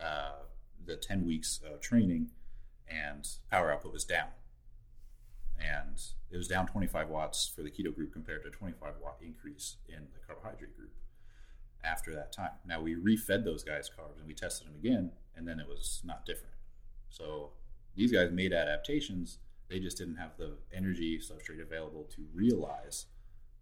[0.00, 0.42] uh,
[0.84, 2.30] the 10 weeks of training,
[2.88, 4.28] and power output was down.
[5.56, 9.18] And it was down 25 watts for the keto group compared to a 25 watt
[9.22, 10.90] increase in the carbohydrate group
[11.84, 12.50] after that time.
[12.66, 16.00] Now we refed those guys carbs and we tested them again, and then it was
[16.04, 16.54] not different.
[17.10, 17.50] So
[17.94, 19.38] these guys made adaptations.
[19.68, 23.06] They just didn't have the energy substrate available to realize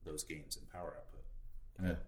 [0.05, 1.25] those gains in power output.
[1.79, 2.07] And that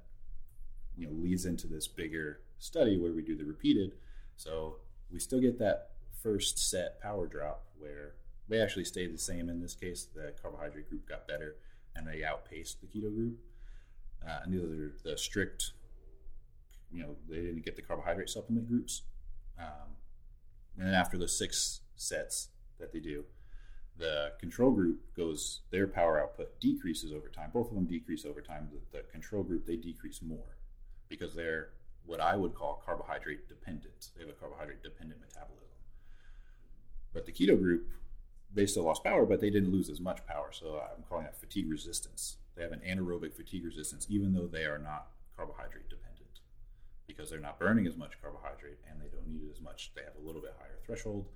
[0.97, 3.93] you know leads into this bigger study where we do the repeated.
[4.37, 4.77] So
[5.13, 5.91] we still get that
[6.23, 8.15] first set power drop where
[8.49, 10.07] they actually stayed the same in this case.
[10.15, 11.57] The carbohydrate group got better
[11.95, 13.39] and they outpaced the keto group.
[14.27, 15.73] Uh, and these are the strict,
[16.91, 19.03] you know, they didn't get the carbohydrate supplement groups.
[19.59, 19.97] Um,
[20.77, 23.25] and then after the six sets that they do,
[23.97, 27.51] the control group goes, their power output decreases over time.
[27.53, 28.69] Both of them decrease over time.
[28.73, 30.57] The, the control group, they decrease more
[31.09, 31.69] because they're
[32.07, 34.11] what I would call carbohydrate dependent.
[34.17, 35.69] They have a carbohydrate dependent metabolism.
[37.13, 37.89] But the keto group,
[38.53, 40.49] they still lost power, but they didn't lose as much power.
[40.51, 42.37] So I'm calling that fatigue resistance.
[42.57, 46.14] They have an anaerobic fatigue resistance, even though they are not carbohydrate dependent
[47.15, 49.93] because they're not burning as much carbohydrate and they don't need it as much.
[49.95, 51.27] They have a little bit higher threshold,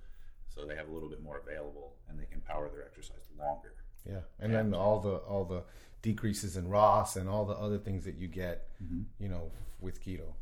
[0.47, 3.73] so they have a little bit more available and they can power their exercise longer.
[4.05, 5.63] Yeah, and, then all the all the
[6.01, 9.01] decreases in ROS and all the other things that you get, mm-hmm.
[9.19, 10.33] you know, with keto.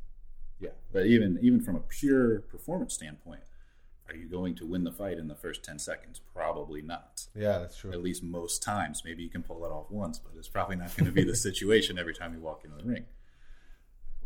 [0.60, 3.42] Yeah, but even even from a pure performance standpoint,
[4.10, 6.22] are you going to win the fight in the first 10 seconds?
[6.34, 7.28] Probably not.
[7.36, 7.92] Yeah, that's true.
[7.92, 9.04] At least most times.
[9.04, 11.36] Maybe you can pull it off once, but it's probably not going to be the
[11.48, 13.06] situation every time you walk into the ring.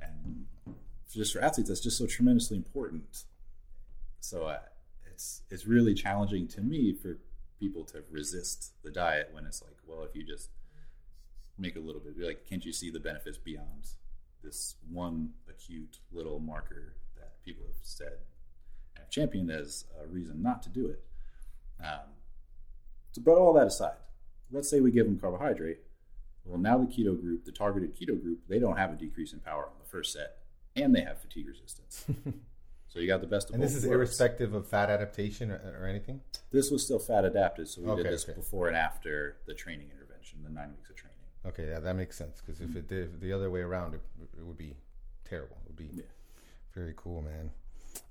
[0.02, 0.46] And
[1.20, 3.26] just for athletes, that's just so tremendously important.
[4.20, 4.60] So uh,
[5.12, 7.18] it's it's really challenging to me for
[7.60, 10.50] people to resist the diet when it's like, well, if you just
[11.58, 13.90] make a little bit, like, can't you see the benefits beyond
[14.44, 18.14] this one acute little marker that people have said
[18.98, 21.04] have championed as a reason not to do it?
[21.80, 22.16] Um,
[23.12, 23.98] so, but all that aside,
[24.52, 25.80] let's say we give them carbohydrate.
[26.46, 29.40] Well, now the keto group, the targeted keto group, they don't have a decrease in
[29.40, 30.41] power on the first set
[30.76, 32.06] and they have fatigue resistance.
[32.88, 33.70] so you got the best of and both.
[33.70, 33.96] And this is worlds.
[34.10, 36.22] irrespective of fat adaptation or, or, anything.
[36.52, 38.34] This was still fat adapted, so we Okay, did this okay.
[38.34, 41.18] before and after the training intervention, the nine weeks of training.
[41.46, 44.02] Okay, yeah, that makes sense because if it did the other way around, it,
[44.38, 44.76] it would be
[45.26, 45.58] terrible.
[45.66, 46.04] It would be Yeah.
[46.74, 47.52] very cool, man.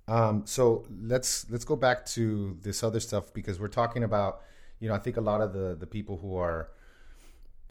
[0.09, 4.43] Um, so let's let's go back to this other stuff because we're talking about,
[4.81, 6.71] you know, I think a lot of the the people who are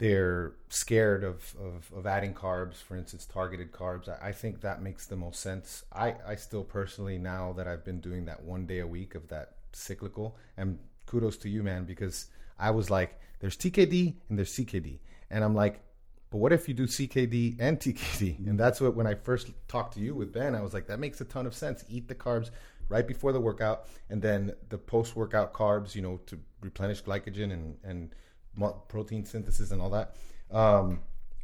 [0.00, 4.08] they're scared of, of, of adding carbs, for instance, targeted carbs.
[4.08, 5.84] I, I think that makes the most sense.
[5.92, 9.28] I, I still personally, now that I've been doing that one day a week of
[9.28, 14.50] that cyclical, and kudos to you, man, because I was like, there's TKD and there's
[14.54, 15.00] CKD.
[15.30, 15.82] And I'm like,
[16.30, 18.48] but what if you do CKD and TKD?
[18.48, 20.98] And that's what, when I first talked to you with Ben, I was like, that
[20.98, 21.84] makes a ton of sense.
[21.90, 22.48] Eat the carbs
[22.88, 27.52] right before the workout, and then the post workout carbs, you know, to replenish glycogen
[27.52, 28.14] and, and
[28.88, 30.16] protein synthesis and all that.
[30.50, 31.00] Um,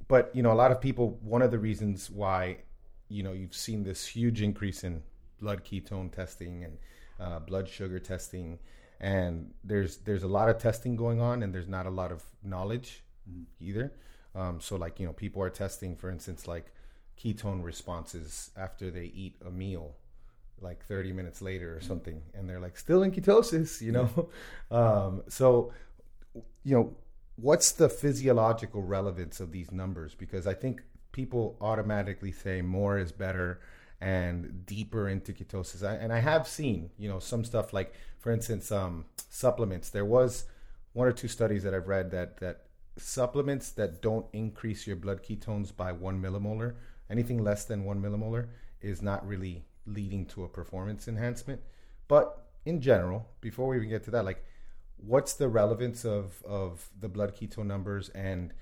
[0.08, 1.18] but you know, a lot of people.
[1.22, 2.58] One of the reasons why
[3.08, 5.02] you know you've seen this huge increase in
[5.40, 6.78] blood ketone testing and
[7.20, 8.58] uh, blood sugar testing,
[9.00, 12.22] and there's there's a lot of testing going on, and there's not a lot of
[12.42, 13.02] knowledge
[13.60, 13.92] either.
[14.34, 16.66] Um, so like you know, people are testing, for instance, like
[17.20, 19.94] ketone responses after they eat a meal
[20.60, 24.28] like 30 minutes later or something and they're like still in ketosis you know
[24.70, 25.72] um, so
[26.64, 26.96] you know
[27.36, 30.14] what's the physiological relevance of these numbers?
[30.14, 33.60] Because i think people automatically say more is better
[34.00, 35.86] and deeper into ketosis.
[35.86, 39.90] I, and i have seen you know some stuff like for instance um, supplements.
[39.90, 40.44] There was
[40.92, 42.62] one or two studies that i've read that that
[42.98, 46.74] supplements that don't increase your blood ketones by one millimolar
[47.10, 48.48] anything less than one millimolar
[48.80, 51.60] is not really leading to a performance enhancement.
[52.08, 54.44] But in general before we even get to that like
[55.06, 58.52] what's the relevance of of the blood ketone numbers and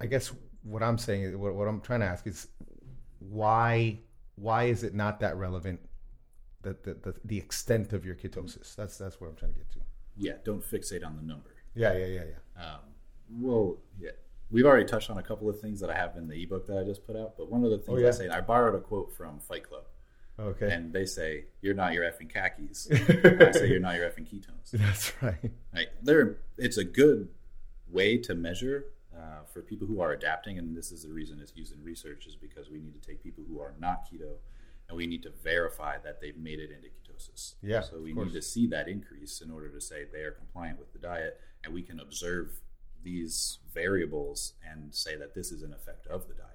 [0.00, 2.48] i guess what i'm saying what, what i'm trying to ask is
[3.20, 3.98] why
[4.36, 5.80] why is it not that relevant
[6.62, 9.70] the, the, the, the extent of your ketosis that's that's where i'm trying to get
[9.70, 9.78] to
[10.16, 11.50] Yeah, don't fixate on the number.
[11.74, 12.80] yeah yeah yeah yeah Um,
[13.40, 14.10] well, yeah,
[14.50, 16.78] we've already touched on a couple of things that I have in the ebook that
[16.78, 17.36] I just put out.
[17.36, 18.08] But one of the things Oh, yeah.
[18.08, 19.82] I say, I borrowed a quote from Fight Club,
[20.38, 24.26] okay and they say, "You're not your effing khakis." I say, "You're not your effing
[24.26, 25.52] ketones." that's right?
[26.02, 27.28] They're, it's a good
[27.88, 31.56] way to measure uh, for people who are adapting, and this is the reason it's
[31.56, 34.34] used in research, is because we need to take people who are not keto,
[34.88, 37.54] and we need to verify that they've made it into ketosis.
[37.62, 40.78] Yeah, So we need to see that increase in order to say they are compliant
[40.78, 42.60] with the diet, and we can observe
[43.02, 46.50] these variables and say that this is an effect of the diet.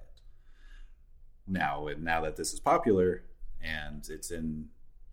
[1.46, 3.24] now, and now that this is popular
[3.62, 4.66] and it's in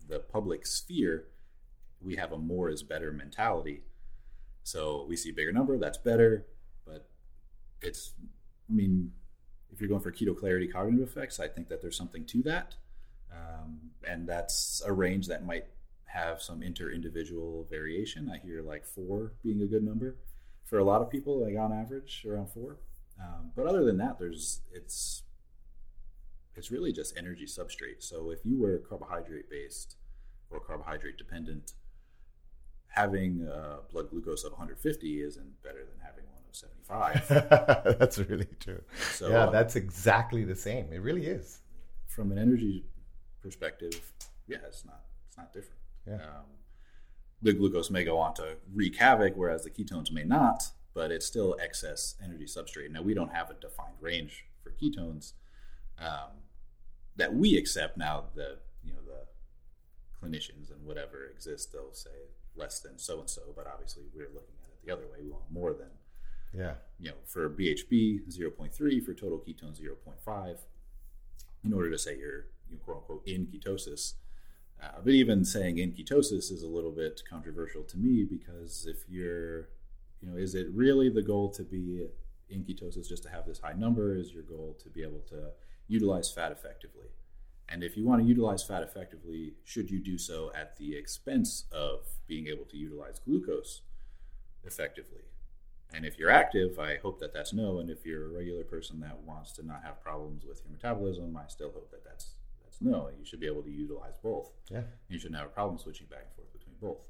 [0.08, 1.28] the public sphere,
[2.02, 3.82] we have a more is better mentality.
[4.64, 6.46] So we see a bigger number, that's better,
[6.86, 7.10] but
[7.82, 8.14] it's,
[8.70, 9.12] I mean,
[9.72, 12.76] if you're going for keto clarity cognitive effects, I think that there's something to that.
[13.32, 15.66] Um, and that's a range that might
[16.06, 18.30] have some inter individual variation.
[18.30, 20.18] I hear like four being a good number
[20.66, 22.78] for a lot of people, like on average around four.
[23.20, 25.24] Um, but other than that, there's it's
[26.60, 28.04] it's really just energy substrate.
[28.04, 29.96] So if you were carbohydrate based
[30.52, 31.74] or carbohydrate dependent,
[32.90, 37.98] having uh, blood glucose of 150 isn't better than having one of 75.
[37.98, 38.82] that's really true.
[39.14, 40.92] So, yeah, that's exactly the same.
[40.92, 41.60] It really is.
[42.08, 42.86] From an energy
[43.42, 44.12] perspective,
[44.48, 45.80] yeah, it's not it's not different.
[46.06, 46.16] Yeah.
[46.16, 46.46] Um,
[47.42, 51.26] the glucose may go on to wreak havoc, whereas the ketones may not, but it's
[51.26, 52.92] still excess energy substrate.
[52.92, 55.34] Now we don't have a defined range for ketones
[56.00, 56.32] um,
[57.20, 57.98] that we accept.
[57.98, 59.28] Now the you know the
[60.20, 64.56] clinicians and whatever exist, they'll say less than so and so, but obviously we're looking
[64.64, 65.20] at it the other way.
[65.24, 65.90] We want more than
[66.54, 66.74] yeah.
[67.00, 70.58] You know, for BHB 0.3, for total ketone 0.5,
[71.64, 74.14] in order to say you're you know, quote unquote in ketosis.
[74.82, 79.04] Uh, but even saying in ketosis is a little bit controversial to me because if
[79.10, 79.70] you're,
[80.22, 82.08] you know, is it really the goal to be
[82.50, 84.16] in ketosis just to have this high number?
[84.16, 85.52] Is your goal to be able to
[85.90, 87.08] utilize fat effectively?
[87.68, 91.66] And if you want to utilize fat effectively, should you do so at the expense
[91.72, 93.82] of being able to utilize glucose
[94.64, 95.22] effectively?
[95.94, 97.80] And if you're active, I hope that that's no.
[97.80, 101.36] And if you're a regular person that wants to not have problems with your metabolism,
[101.38, 103.10] I still hope that that's that's no.
[103.18, 104.52] You should be able to utilize both.
[104.72, 104.82] Yeah.
[105.08, 107.08] You shouldn't have a problem switching back and forth between both.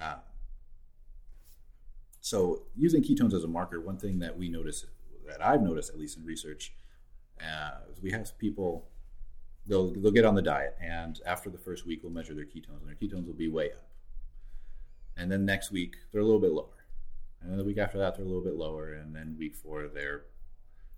[0.00, 0.20] Um,
[2.20, 4.84] so using ketones as a marker, one thing that we notice
[5.26, 6.72] that I've noticed at least in research,
[7.40, 8.88] uh, we have people
[9.66, 12.80] they'll they'll get on the diet, and after the first week, we'll measure their ketones,
[12.80, 13.84] and their ketones will be way up.
[15.16, 16.84] And then next week, they're a little bit lower,
[17.40, 19.88] and then the week after that, they're a little bit lower, and then week four,
[19.88, 20.24] they're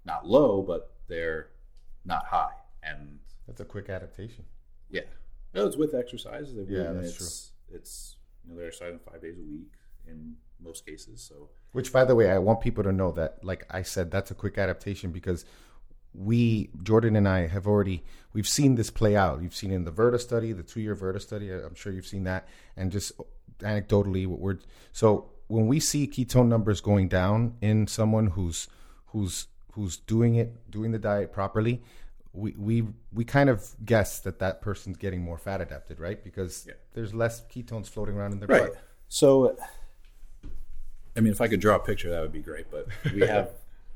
[0.04, 1.48] not low, but they're
[2.04, 4.44] not high, and that's a quick adaptation.
[4.90, 5.02] Yeah,
[5.54, 6.52] no, it's with exercise.
[6.68, 7.76] yeah, that's it's, true.
[7.76, 9.72] It's you know they're exercising five days a week
[10.06, 11.20] in most cases.
[11.20, 14.30] So, which by the way, I want people to know that, like I said, that's
[14.30, 15.44] a quick adaptation because
[16.14, 19.42] we Jordan and I have already we've seen this play out.
[19.42, 21.50] You've seen in the Virta study, the two year Virta study.
[21.50, 23.12] I'm sure you've seen that, and just
[23.58, 24.58] anecdotally, what we're
[24.92, 28.68] so when we see ketone numbers going down in someone who's
[29.06, 31.82] who's who's doing it, doing the diet properly,
[32.32, 36.22] we we we kind of guess that that person's getting more fat adapted, right?
[36.22, 36.74] Because yeah.
[36.94, 38.66] there's less ketones floating around in their right.
[38.66, 38.78] blood.
[39.08, 39.56] So,
[41.16, 42.70] I mean, if I could draw a picture, that would be great.
[42.70, 43.50] But we have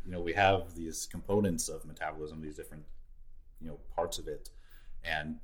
[0.05, 2.85] you know we have these components of metabolism these different
[3.65, 4.51] you know parts of it.
[5.03, 5.39] And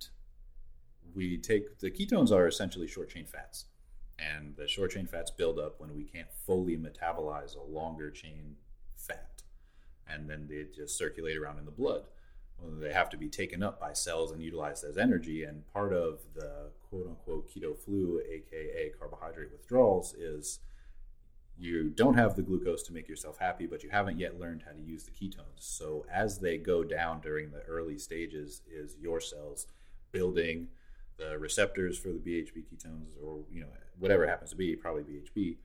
[1.14, 3.66] we take the ketones are essentially short chain fats.
[4.18, 8.57] And the short chain fats build up when we can't fully metabolize a longer chain
[8.94, 9.42] fat.
[10.07, 12.05] And then they just circulate around in the blood.
[12.59, 15.44] Well, they have to be taken up by cells and utilized as energy.
[15.44, 20.59] And part of the quote unquote keto flu aka carbohydrate withdrawals is
[21.61, 24.73] you don't have the glucose to make yourself happy, but you haven't yet learned how
[24.73, 25.59] to use the ketones.
[25.59, 29.66] So as they go down during the early stages, is your cells
[30.11, 30.68] building
[31.18, 33.68] the receptors for the BHB ketones, or you know
[33.99, 35.57] whatever happens to be, probably BHB,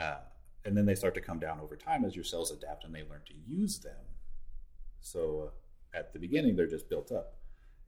[0.00, 0.20] uh,
[0.64, 3.02] and then they start to come down over time as your cells adapt and they
[3.02, 4.06] learn to use them.
[5.00, 5.52] So
[5.94, 7.34] uh, at the beginning, they're just built up.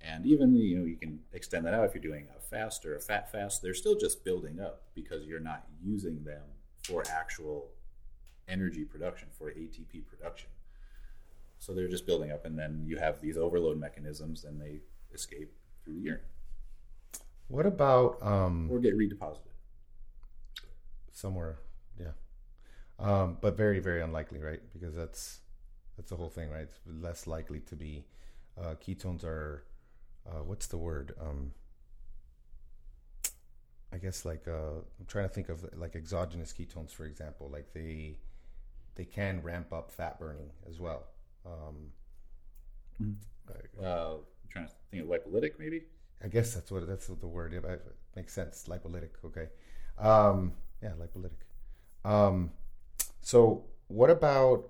[0.03, 2.95] And even you know you can extend that out if you're doing a fast or
[2.95, 6.43] a fat fast, they're still just building up because you're not using them
[6.89, 7.69] for actual
[8.49, 10.49] energy production, for ATP production.
[11.59, 14.81] So they're just building up, and then you have these overload mechanisms, and they
[15.13, 15.53] escape
[15.85, 16.21] through the urine.
[17.49, 19.55] What about um, or get redeposited
[21.13, 21.59] somewhere?
[21.99, 22.13] Yeah,
[22.99, 24.61] um, but very very unlikely, right?
[24.73, 25.41] Because that's
[25.97, 26.63] that's the whole thing, right?
[26.63, 28.05] It's less likely to be.
[28.57, 29.65] Uh, ketones are
[30.27, 31.15] uh, what's the word?
[31.21, 31.53] Um,
[33.93, 37.49] I guess like uh, I'm trying to think of like exogenous ketones, for example.
[37.51, 38.19] Like they
[38.95, 41.07] they can ramp up fat burning as well.
[41.47, 41.93] Um,
[43.03, 43.85] mm-hmm.
[43.85, 44.19] uh, I'm
[44.51, 45.85] trying to think of lipolytic, maybe.
[46.23, 47.53] I guess that's what that's what the word.
[47.53, 47.83] Yeah, it
[48.15, 48.65] makes sense.
[48.69, 49.11] Lipolytic.
[49.25, 49.49] Okay.
[49.99, 52.09] Um, yeah, lipolytic.
[52.09, 52.51] Um,
[53.23, 54.69] so what about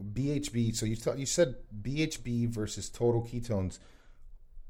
[0.00, 0.74] BHB?
[0.74, 3.78] So you thought you said BHB versus total ketones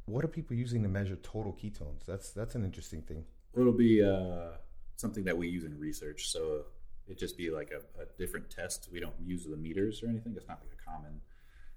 [0.07, 2.05] what are people using to measure total ketones?
[2.07, 3.25] That's that's an interesting thing.
[3.57, 4.57] It'll be uh,
[4.97, 6.29] something that we use in research.
[6.29, 6.65] So
[7.07, 8.89] it just be like a, a, different test.
[8.91, 10.35] We don't use the meters or anything.
[10.37, 11.21] It's not like a common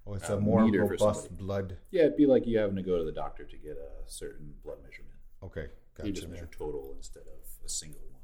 [0.08, 1.76] Oh, it's uh, a more meter robust blood.
[1.90, 4.54] Yeah, it'd be like you having to go to the doctor to get a certain
[4.64, 5.14] blood measurement.
[5.42, 6.08] Okay, gotcha.
[6.08, 6.34] you just man.
[6.34, 8.22] measure total instead of a single one.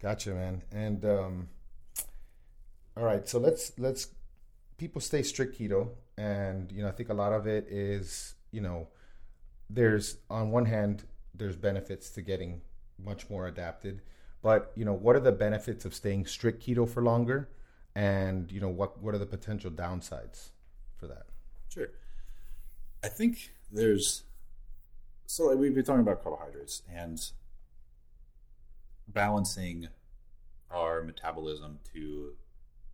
[0.00, 0.62] Gotcha, man.
[0.72, 1.48] And um,
[2.96, 4.08] all right, so let's let's
[4.78, 8.62] people stay strict keto, and you know I think a lot of it is you
[8.62, 8.88] know
[9.70, 11.04] there's on one hand
[11.34, 12.60] there's benefits to getting
[13.02, 14.02] much more adapted,
[14.42, 17.48] but you know what are the benefits of staying strict keto for longer,
[17.94, 20.50] and you know what what are the potential downsides
[20.96, 21.26] for that?
[21.68, 21.88] Sure.
[23.02, 24.22] I think there's
[25.26, 27.18] so like, we've been talking about carbohydrates and
[29.08, 29.88] balancing
[30.70, 32.32] our metabolism to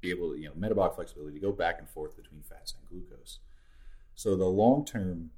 [0.01, 2.89] be able to, you know, metabolic flexibility to go back and forth between fats and
[2.89, 3.39] glucose.
[4.15, 5.31] So the long term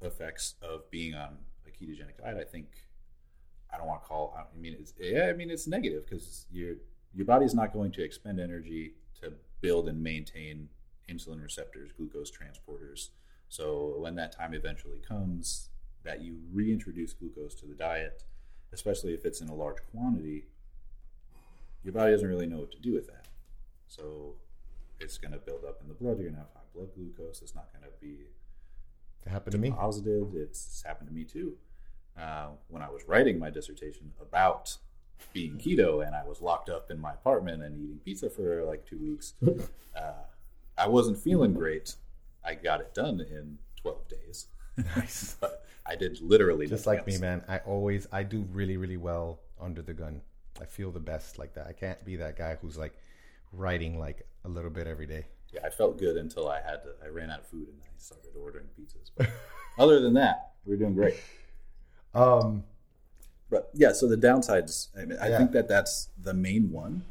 [0.00, 2.66] effects of being on a ketogenic diet, I think,
[3.72, 4.36] I don't want to call.
[4.38, 6.74] I mean, it's yeah, I mean it's negative because your
[7.14, 10.68] your body's not going to expend energy to build and maintain
[11.08, 13.08] insulin receptors, glucose transporters.
[13.48, 15.70] So when that time eventually comes,
[16.04, 18.24] that you reintroduce glucose to the diet,
[18.72, 20.46] especially if it's in a large quantity,
[21.84, 23.26] your body doesn't really know what to do with that.
[23.88, 24.34] So
[24.98, 26.18] it's going to build up in the blood.
[26.18, 27.42] You're going to have high blood glucose.
[27.42, 28.26] It's not going to be
[29.26, 29.70] It happened to me.
[29.70, 30.28] positive.
[30.34, 31.54] It's happened to me too.
[32.18, 34.76] Uh, when I was writing my dissertation about
[35.32, 38.86] being keto and I was locked up in my apartment and eating pizza for like
[38.86, 39.34] two weeks,
[39.96, 40.12] uh,
[40.78, 41.96] I wasn't feeling great.
[42.44, 44.46] I got it done in 12 days.
[44.96, 45.36] Nice.
[45.86, 47.42] I did literally Just like me, man.
[47.48, 50.20] I always I do really really well under the gun.
[50.60, 51.66] I feel the best like that.
[51.66, 52.94] I can't be that guy who's like
[53.52, 55.26] writing like a little bit every day.
[55.52, 56.90] Yeah, I felt good until I had to.
[57.04, 59.10] I ran out of food and I started ordering pizzas.
[59.16, 59.28] But
[59.78, 61.16] other than that, we were doing great.
[62.14, 62.64] Um,
[63.48, 65.38] But yeah, so the downsides, I, mean, I Yeah.
[65.38, 67.04] think that that's the main one.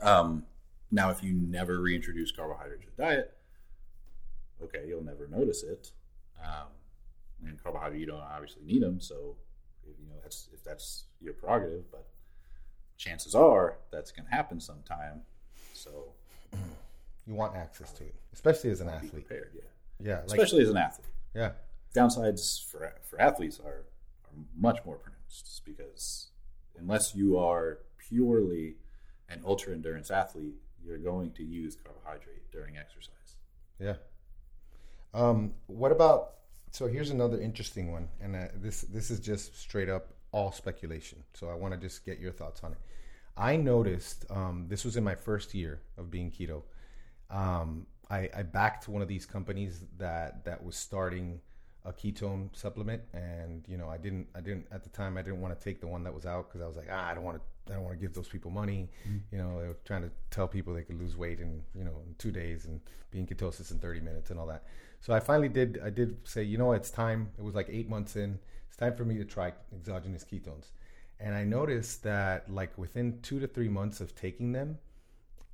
[0.00, 0.44] Um,
[0.90, 3.36] now, if you never reintroduce carbohydrates to diet,
[4.62, 5.92] okay, you'll never notice it.
[6.42, 6.68] Um,
[7.46, 9.36] and carbohydrate, you don't obviously need them, so
[9.86, 11.90] you know that's if that's your prerogative.
[11.90, 12.06] But
[12.96, 15.22] chances are that's going to happen sometime.
[15.72, 16.12] So
[17.26, 19.12] you want access to it, especially as an athlete.
[19.12, 19.50] prepared.
[19.54, 19.62] Yeah,
[20.08, 21.08] Yeah, like especially as an athlete.
[21.34, 21.52] yeah,
[21.94, 23.84] downsides for for athletes are,
[24.24, 26.28] are much more pronounced because
[26.78, 28.76] unless you are purely
[29.28, 30.54] an ultra endurance athlete,
[30.84, 33.36] you're going to use carbohydrate during exercise.
[33.80, 33.94] yeah.
[35.14, 36.32] Um, what about?
[36.72, 41.22] So here's another interesting one, and uh, this this is just straight up all speculation.
[41.32, 42.78] So I want to just get your thoughts on it.
[43.36, 46.62] I noticed um, this was in my first year of being keto.
[47.30, 51.40] Um, I, I backed one of these companies that that was starting
[51.84, 55.40] a ketone supplement, and you know I didn't I didn't at the time I didn't
[55.40, 57.24] want to take the one that was out because I was like ah I don't
[57.24, 58.88] want to I don't want to give those people money.
[59.32, 62.02] You know they were trying to tell people they could lose weight in you know
[62.06, 64.64] in two days and be in ketosis in 30 minutes and all that.
[65.00, 67.30] So I finally did I did say you know it's time.
[67.38, 68.38] It was like eight months in.
[68.68, 70.70] It's time for me to try exogenous ketones.
[71.18, 74.78] And I noticed that like within two to three months of taking them,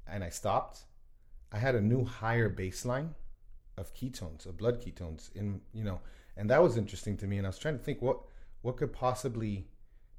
[0.09, 0.85] and I stopped,
[1.53, 3.11] I had a new higher baseline
[3.76, 6.00] of ketones, of blood ketones in you know,
[6.36, 7.38] and that was interesting to me.
[7.38, 8.20] And I was trying to think what
[8.62, 9.66] what could possibly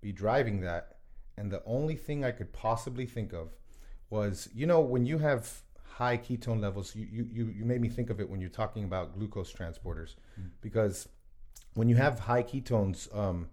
[0.01, 0.97] be driving that.
[1.37, 3.49] And the only thing I could possibly think of
[4.09, 5.61] was, you know, when you have
[5.93, 9.13] high ketone levels, you you you, made me think of it when you're talking about
[9.13, 10.15] glucose transporters,
[10.61, 11.07] because
[11.73, 13.49] when you have high ketones um,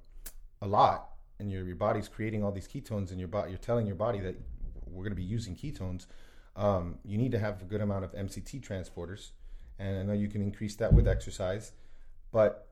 [0.60, 3.86] a lot and your, your body's creating all these ketones and your body you're telling
[3.86, 4.36] your body that
[4.86, 6.06] we're going to be using ketones
[6.56, 9.30] um, you need to have a good amount of mct transporters
[9.78, 11.72] and i know you can increase that with exercise
[12.32, 12.68] but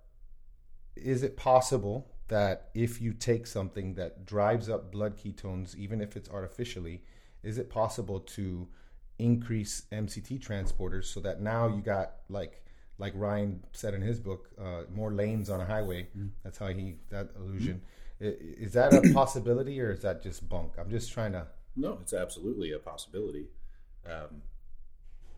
[0.97, 6.17] is it possible that if you take something that drives up blood ketones even if
[6.17, 7.03] it's artificially
[7.43, 8.69] is it possible to
[9.19, 12.63] increase mct transporters so that now you got like
[13.01, 16.09] like Ryan said in his book, uh, more lanes on a highway.
[16.43, 17.81] That's how he that illusion.
[18.21, 20.73] I- Is that a possibility or is that just bunk?
[20.77, 21.47] I'm just trying to.
[21.77, 23.47] No, it's absolutely a possibility.
[24.07, 24.43] Um,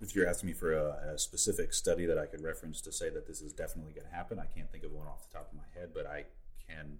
[0.00, 3.10] if you're asking me for a, a specific study that I could reference to say
[3.10, 5.50] that this is definitely going to happen, I can't think of one off the top
[5.52, 6.24] of my head, but I
[6.68, 6.98] can.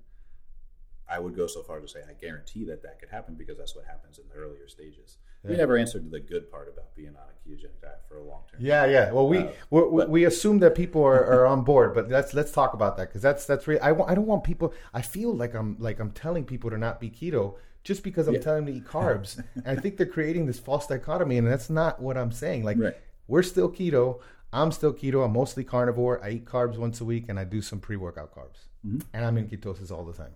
[1.13, 3.75] I would go so far to say I guarantee that that could happen because that's
[3.75, 5.17] what happens in the earlier stages.
[5.43, 8.43] We never answered the good part about being on a ketogenic diet for a long
[8.49, 8.61] term.
[8.63, 9.11] Yeah, yeah.
[9.11, 12.09] Well, we Uh, we we but- we assume that people are, are on board, but
[12.11, 13.81] let's let's talk about that because that's that's really.
[13.81, 14.73] I want, I don't want people.
[14.95, 18.35] I feel like I'm like I'm telling people to not be keto just because I'm
[18.35, 18.41] Yeah.
[18.41, 19.43] telling them to eat carbs.
[19.55, 22.65] and I think they're creating this false dichotomy, and that's not what I'm saying.
[22.65, 22.97] Like Right.
[23.29, 24.21] we're still keto.
[24.53, 25.25] I'm still keto.
[25.25, 26.23] I'm mostly carnivore.
[26.25, 28.67] I eat carbs once a week, and I do some pre-workout carbs.
[28.83, 30.35] And I'm in ketosis all the time.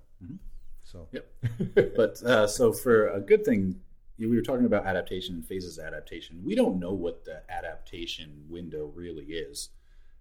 [0.85, 1.95] So Yep.
[1.97, 3.81] but uh, so for a good thing
[4.17, 6.41] we were talking about adaptation and phases of adaptation.
[6.45, 9.71] We don't know what the adaptation window really is.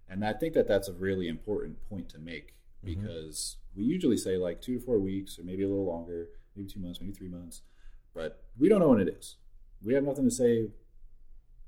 [0.08, 2.54] And I think that that's a really important point to make
[2.84, 3.00] Mm-hmm.
[3.02, 6.68] because we usually say like two to four weeks or maybe a little longer, maybe
[6.68, 7.62] two months, maybe three months,
[8.14, 9.36] but we don't know when it is.
[9.82, 10.68] We have nothing to say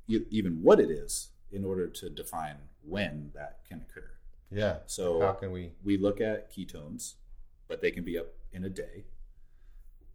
[0.09, 4.11] even what it is in order to define when that can occur.
[4.51, 4.78] Yeah.
[4.87, 5.72] So how can we?
[5.84, 7.14] we look at ketones,
[7.68, 9.05] but they can be up in a day.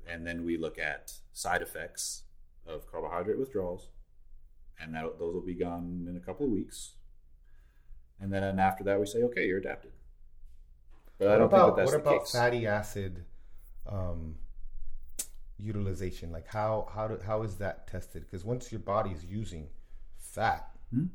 [0.07, 2.23] And then we look at side effects
[2.65, 3.87] of carbohydrate withdrawals,
[4.79, 6.93] and that, those will be gone in a couple of weeks.
[8.19, 9.91] And then after that, we say, okay, you're adapted.
[11.17, 12.31] But I What don't about think that that's what about case.
[12.31, 13.25] fatty acid
[13.87, 14.35] um,
[15.61, 16.31] utilization?
[16.31, 18.23] Like how how do, how is that tested?
[18.23, 19.67] Because once your body is using
[20.17, 21.05] fat, Hmm?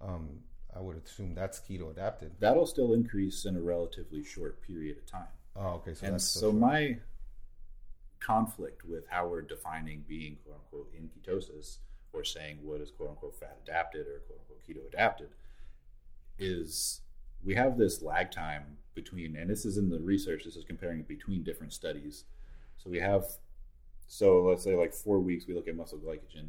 [0.00, 0.40] um,
[0.76, 2.32] I would assume that's keto adapted.
[2.40, 5.28] That'll still increase in a relatively short period of time.
[5.56, 5.94] Oh, okay.
[5.94, 6.98] So and that's so my
[8.20, 11.78] conflict with how we're defining being quote unquote in ketosis
[12.12, 15.28] or saying what is quote unquote fat adapted or quote unquote keto adapted
[16.38, 17.00] is
[17.44, 21.02] we have this lag time between and this is in the research this is comparing
[21.02, 22.24] between different studies
[22.78, 23.24] so we have
[24.06, 26.48] so let's say like four weeks we look at muscle glycogen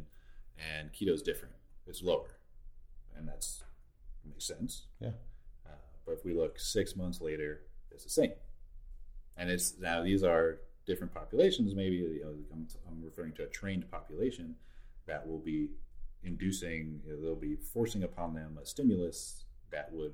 [0.58, 1.54] and keto is different
[1.86, 2.38] it's lower
[3.16, 3.64] and that's
[4.24, 5.10] makes sense yeah.
[5.66, 5.74] uh,
[6.06, 8.32] but if we look six months later, it's the same.
[9.36, 11.74] And it's now these are different populations.
[11.74, 14.54] Maybe you know, I'm, I'm referring to a trained population
[15.06, 15.70] that will be
[16.22, 17.00] inducing.
[17.04, 20.12] You know, they'll be forcing upon them a stimulus that would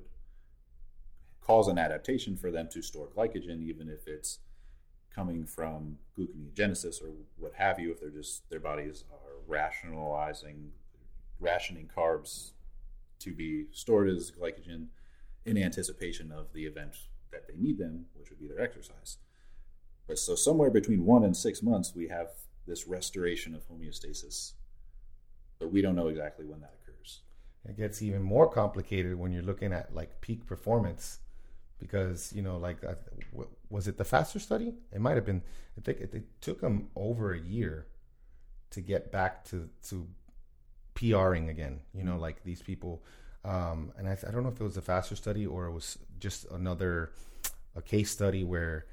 [1.41, 4.39] cause an adaptation for them to store glycogen, even if it's
[5.15, 7.91] coming from gluconeogenesis or what have you.
[7.91, 10.71] If they're just their bodies are rationalizing,
[11.39, 12.51] rationing carbs
[13.19, 14.87] to be stored as glycogen
[15.45, 16.95] in anticipation of the event
[17.31, 19.17] that they need them, which would be their exercise.
[20.07, 22.29] But so somewhere between one and six months, we have
[22.67, 24.53] this restoration of homeostasis,
[25.59, 27.21] but we don't know exactly when that occurs.
[27.65, 31.19] It gets even more complicated when you're looking at like peak performance,
[31.83, 32.77] because you know, like,
[33.69, 34.73] was it the FASTER study?
[34.93, 35.41] It might have been.
[35.77, 37.87] I think it, it took them over a year
[38.69, 40.07] to get back to to
[40.95, 41.81] PRing again.
[41.93, 43.03] You know, like these people,
[43.43, 45.97] um, and I, I don't know if it was a FASTER study or it was
[46.19, 47.11] just another
[47.75, 48.85] a case study where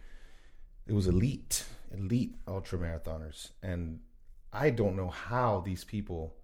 [0.88, 1.64] it was elite
[1.96, 4.00] elite ultra marathoners, and
[4.52, 6.34] I don't know how these people.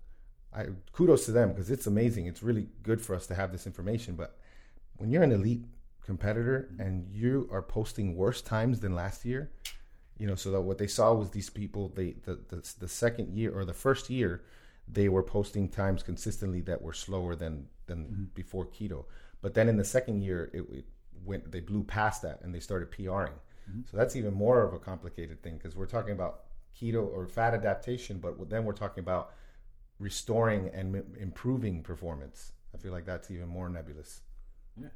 [0.55, 2.27] I kudos to them because it's amazing.
[2.27, 4.15] It's really good for us to have this information.
[4.15, 4.39] But
[4.97, 5.65] when you're an elite
[6.07, 9.51] competitor and you are posting worse times than last year,
[10.19, 11.89] you know, so that what they saw was these people.
[11.95, 14.43] They the the, the second year or the first year,
[14.89, 18.25] they were posting times consistently that were slower than than mm-hmm.
[18.35, 19.05] before keto.
[19.43, 20.85] But then in the second year, it, it
[21.25, 21.51] went.
[21.53, 23.35] They blew past that and they started PRing.
[23.69, 23.81] Mm-hmm.
[23.91, 26.45] So that's even more of a complicated thing because we're talking about
[26.81, 29.33] keto or fat adaptation, but then we're talking about
[29.99, 32.53] restoring and m- improving performance.
[32.75, 34.21] I feel like that's even more nebulous.
[34.81, 34.89] Yeah,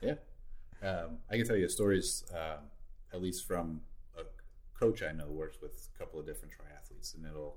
[0.00, 0.14] yeah.
[0.82, 2.64] Um, I can tell you stories, um,
[3.12, 3.80] at least from
[4.18, 4.22] a
[4.78, 7.56] coach I know works with a couple of different triathletes, and it'll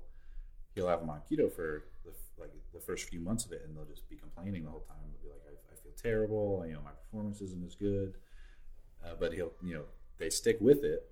[0.74, 3.76] he'll have them on keto for the, like the first few months of it, and
[3.76, 4.96] they'll just be complaining the whole time.
[5.12, 6.64] They'll be like, I, I feel terrible.
[6.66, 8.14] You know, my performance isn't as good.
[9.04, 9.84] Uh, but he'll, you know,
[10.18, 11.10] they stick with it,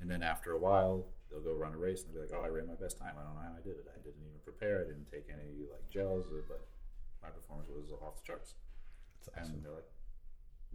[0.00, 2.44] and then after a while, they'll go run a race and they'll be like, "Oh,
[2.44, 3.14] I ran my best time.
[3.18, 3.86] I don't know how I did it.
[3.90, 4.80] I didn't even prepare.
[4.80, 6.62] I didn't take any like gels, or, but
[7.22, 8.54] my performance was off the charts."
[9.36, 9.88] And they're like,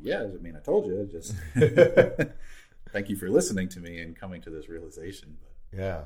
[0.02, 1.08] "Yeah, I mean, I told you.
[1.12, 1.36] Just
[2.92, 6.02] thank you for listening to me and coming to this realization." But Yeah.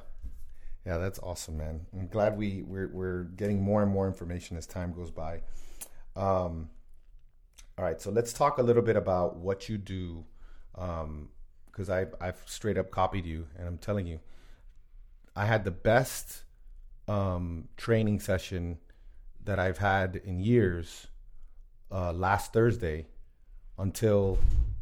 [0.85, 1.85] Yeah, that's awesome, man.
[1.93, 5.41] I'm glad we we're we're getting more and more information as time goes by.
[6.15, 6.69] Um,
[7.77, 10.25] all right, so let's talk a little bit about what you do,
[10.73, 14.19] because I I've straight up copied you, and I'm telling you,
[15.35, 16.43] I had the best
[17.07, 18.77] um, training session
[19.45, 21.07] that I've had in years
[21.91, 23.07] uh, last Thursday
[23.77, 24.37] until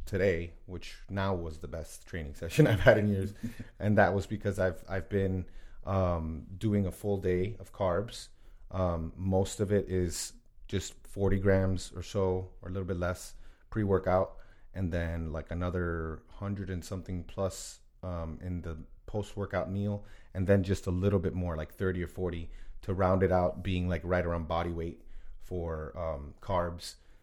[0.05, 3.33] today, which now was the best training session I've had in years,
[3.79, 5.45] and that was because I've I've been
[5.85, 8.27] um, doing a full day of carbs.
[8.71, 10.33] Um, most of it is
[10.67, 13.33] just 40 grams or so, or a little bit less
[13.69, 14.37] pre workout,
[14.73, 20.47] and then like another hundred and something plus um, in the post workout meal, and
[20.47, 22.49] then just a little bit more, like 30 or 40,
[22.83, 25.01] to round it out, being like right around body weight
[25.43, 26.33] for um,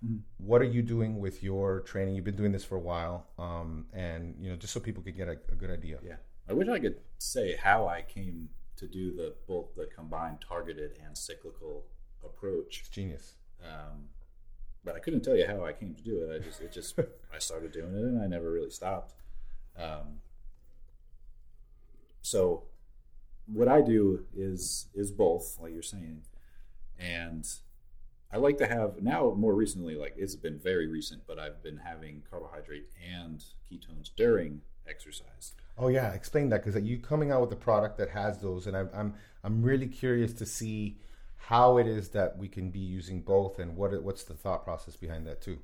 [0.04, 0.20] carbs.
[0.38, 2.14] What are you doing with your training?
[2.14, 5.16] You've been doing this for a while, um, and you know, just so people could
[5.16, 5.98] get a, a good idea.
[6.04, 6.16] yeah,
[6.48, 10.92] I wish I could say how I came to do the both the combined targeted
[11.04, 11.86] and cyclical
[12.24, 12.80] approach.
[12.80, 13.34] It's genius.
[13.62, 14.08] um,
[14.84, 16.34] but I couldn't tell you how I came to do it.
[16.34, 16.98] I just it just
[17.34, 19.14] I started doing it and I never really stopped.
[19.76, 20.20] Um,
[22.22, 22.64] so
[23.46, 26.22] what I do is is both, like you're saying,
[26.98, 27.46] and
[28.30, 31.78] I like to have now more recently, like it's been very recent, but I've been
[31.78, 35.54] having carbohydrate and ketones during exercise.
[35.78, 38.66] Oh yeah, explain that because uh, you coming out with a product that has those,
[38.66, 40.98] and I'm I'm I'm really curious to see
[41.36, 44.64] how it is that we can be using both, and what it, what's the thought
[44.64, 45.58] process behind that too.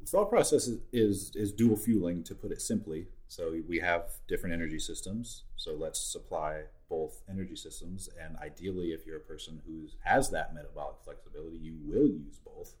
[0.00, 3.06] The thought process is, is is dual fueling, to put it simply.
[3.28, 5.44] So we have different energy systems.
[5.56, 8.08] So let's supply both energy systems.
[8.20, 12.74] And ideally, if you're a person who has that metabolic flexibility, you will use both.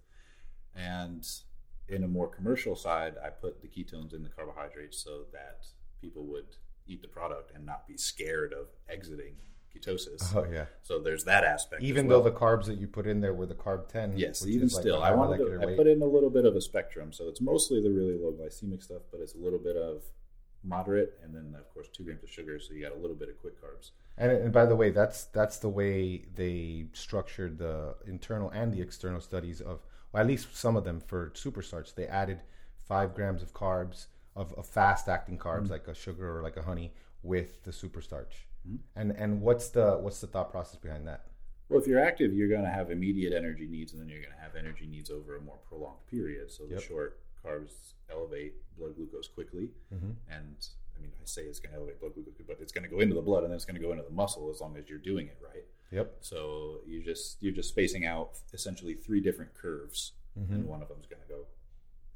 [0.74, 1.26] And
[1.88, 5.66] in a more commercial side, I put the ketones in the carbohydrates so that
[6.00, 9.34] people would eat the product and not be scared of exiting
[9.74, 10.34] ketosis.
[10.34, 10.64] Oh yeah.
[10.82, 11.82] So there's that aspect.
[11.82, 12.22] Even well.
[12.22, 14.16] though the carbs that you put in there were the carb ten.
[14.16, 16.56] Yes, even is like still, I wanted to, I put in a little bit of
[16.56, 17.12] a spectrum.
[17.12, 20.02] So it's mostly the really low glycemic stuff, but it's a little bit of
[20.68, 22.58] moderate, and then of course two grams of sugar.
[22.58, 23.90] So you got a little bit of quick carbs.
[24.16, 28.80] And, and by the way, that's that's the way they structured the internal and the
[28.82, 29.80] external studies of,
[30.12, 31.94] well, at least some of them for superstarch.
[31.94, 32.40] They added
[32.76, 34.06] five grams of carbs
[34.36, 35.72] of, of fast acting carbs Mm-hmm.
[35.72, 36.92] like a sugar or like a honey
[37.22, 38.34] with the superstarch.
[38.96, 41.24] And and what's the what's the thought process behind that?
[41.68, 44.32] Well, if you're active, you're going to have immediate energy needs, and then you're going
[44.34, 46.50] to have energy needs over a more prolonged period.
[46.50, 46.82] So the Yep.
[46.82, 50.10] short carbs elevate blood glucose quickly, Mm-hmm.
[50.30, 50.56] and
[50.96, 53.00] I mean, I say it's going to elevate blood glucose, but it's going to go
[53.00, 54.88] into the blood, and then it's going to go into the muscle as long as
[54.88, 55.64] you're doing it right.
[55.92, 56.16] Yep.
[56.20, 60.54] So you just you're just spacing out essentially three different curves, Mm-hmm.
[60.54, 61.40] and one of them's going to go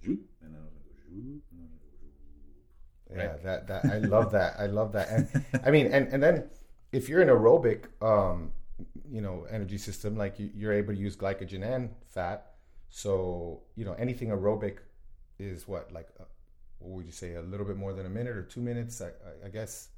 [0.04, 1.96] zoop, and then it's going to go zoop, and then it's
[3.08, 3.40] going to go.
[3.42, 4.54] Yeah, that that I love that.
[4.58, 5.08] I love that.
[5.10, 6.44] And I mean, and and then
[6.92, 8.52] if you're an aerobic, um,
[9.10, 12.46] you know, energy system, like you, you're able to use glycogen and fat.
[12.90, 14.76] So you know, anything aerobic
[15.38, 16.24] is what like, uh,
[16.78, 19.00] what would you say, a little bit more than a minute or two minutes?
[19.00, 19.88] I, I, I guess.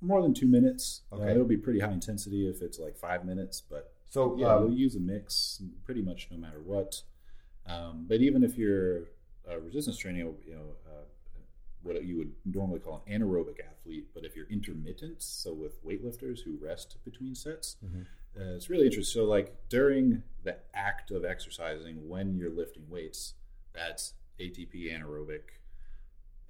[0.00, 1.02] More than two minutes.
[1.10, 1.30] Uh, Okay.
[1.32, 4.78] it'll be pretty high intensity if it's like five minutes, but So yeah, um, you'll
[4.78, 7.02] use a mix pretty much no matter what.
[7.66, 9.08] Um, but even if you're
[9.50, 11.04] uh, resistance training, you know, uh,
[11.82, 16.40] what you would normally call an anaerobic athlete, but if you're intermittent, so with weightlifters
[16.44, 19.20] who rest between sets, uh, it's really interesting.
[19.22, 23.34] So, like during the act of exercising, when you're lifting weights,
[23.72, 25.58] that's ATP anaerobic,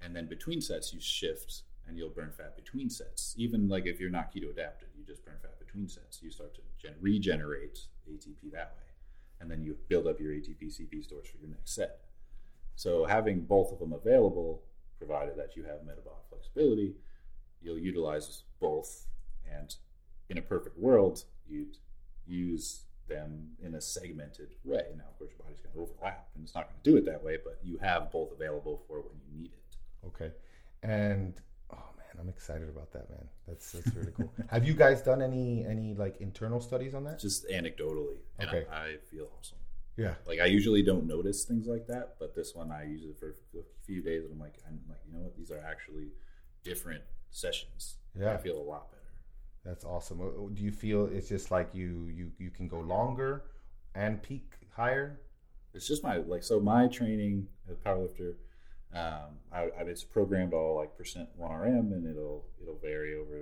[0.01, 3.33] and then between sets you shift and you'll burn fat between sets.
[3.37, 6.21] Even like if you're not keto adapted, you just burn fat between sets.
[6.21, 7.79] You start to gen- regenerate
[8.09, 8.83] ATP that way,
[9.41, 11.99] and then you build up your ATP CP stores for your next set.
[12.75, 14.61] So having both of them available,
[14.99, 16.93] provided that you have metabolic flexibility,
[17.61, 19.07] you'll utilize both.
[19.51, 19.75] And
[20.29, 21.77] in a perfect world, you'd
[22.27, 24.85] use them in a segmented way.
[24.97, 27.05] Now, of course, your body's going to overlap, and it's not going to do it
[27.05, 27.37] that way.
[27.43, 30.07] But you have both available for when you need it.
[30.07, 30.31] okay,
[30.83, 31.33] and
[31.73, 33.27] oh man, I'm excited about that, man.
[33.47, 34.31] That's that's really cool.
[34.49, 37.19] Have you guys done any any like internal studies on that?
[37.19, 38.65] Just anecdotally, Okay.
[38.71, 39.57] I, I feel awesome.
[39.97, 40.13] Yeah.
[40.25, 43.29] Like I usually don't notice things like that, but this one I use it for
[43.59, 45.35] a few days, and I'm like, I'm like, you know what?
[45.35, 46.13] These are actually
[46.63, 47.97] different sessions.
[48.17, 48.33] Yeah.
[48.33, 48.98] I feel a lot better.
[49.65, 50.21] That's awesome.
[50.21, 53.43] Uh, Do you feel it's just like you you you can go longer
[53.95, 55.19] and peak higher?
[55.73, 58.35] It's just my like so my training as a powerlifter.
[58.93, 63.37] Um, I, I it's programmed all like percent one RM, and it'll it'll vary over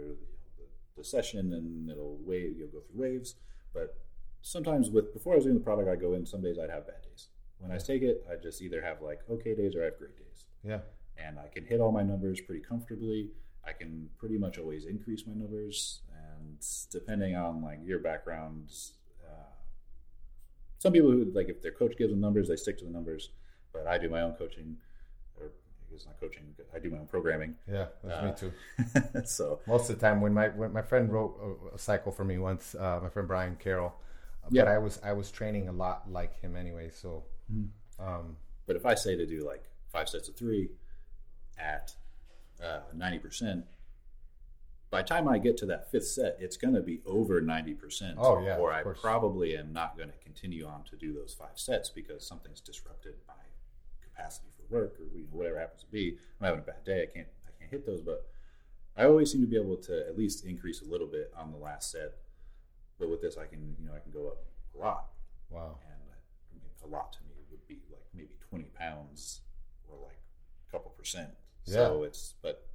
[0.57, 0.63] the,
[0.97, 2.57] the session, and it'll wave.
[2.57, 3.35] You'll go through waves,
[3.73, 3.95] but
[4.41, 6.25] sometimes with before I was doing the product, I go in.
[6.25, 7.27] Some days I'd have bad days.
[7.59, 10.17] When I take it, I just either have like okay days or I have great
[10.17, 10.45] days.
[10.63, 10.79] Yeah.
[11.17, 13.29] and I can hit all my numbers pretty comfortably.
[13.65, 16.01] I can pretty much always increase my numbers,
[16.39, 16.57] and
[16.91, 18.71] depending on like your background,
[19.25, 19.49] uh,
[20.79, 23.29] some people who like if their coach gives them numbers, they stick to the numbers.
[23.73, 24.77] But I do my own coaching,
[25.39, 25.51] or
[25.93, 26.43] it's not coaching.
[26.73, 27.55] I do my own programming.
[27.71, 28.49] Yeah, that's me
[28.83, 29.23] Uh, too.
[29.25, 31.37] so Most of the time, when my when my friend wrote
[31.71, 33.93] a, a cycle for me once, uh, my friend Brian Carroll,
[34.43, 34.63] uh, Yeah.
[34.63, 36.89] but I was I was training a lot like him anyway.
[36.91, 37.23] So,
[37.99, 40.69] um, But if I say to do like five sets of three
[41.57, 41.93] at
[42.63, 43.65] uh, ninety percent,
[44.89, 47.73] by the time I get to that fifth set, it's going to be over ninety
[47.73, 48.17] percent.
[48.19, 48.99] Oh, yeah, or I course.
[49.01, 53.15] probably am not going to continue on to do those five sets because something's disrupted
[53.27, 53.33] my
[54.01, 56.17] capacity for work or you know, whatever happens to be.
[56.39, 57.03] I'm having a bad day.
[57.03, 58.27] I can't I can't hit those, but
[58.95, 61.57] I always seem to be able to at least increase a little bit on the
[61.57, 62.13] last set.
[62.99, 64.37] But with this, I can you know I can go up
[64.75, 65.07] a lot
[65.49, 65.77] wow.
[65.85, 69.41] and uh, mean, a lot to me would be like maybe 20 pounds
[69.89, 70.19] or like
[70.67, 71.29] a couple percent
[71.65, 71.73] Yeah.
[71.73, 72.66] so it's but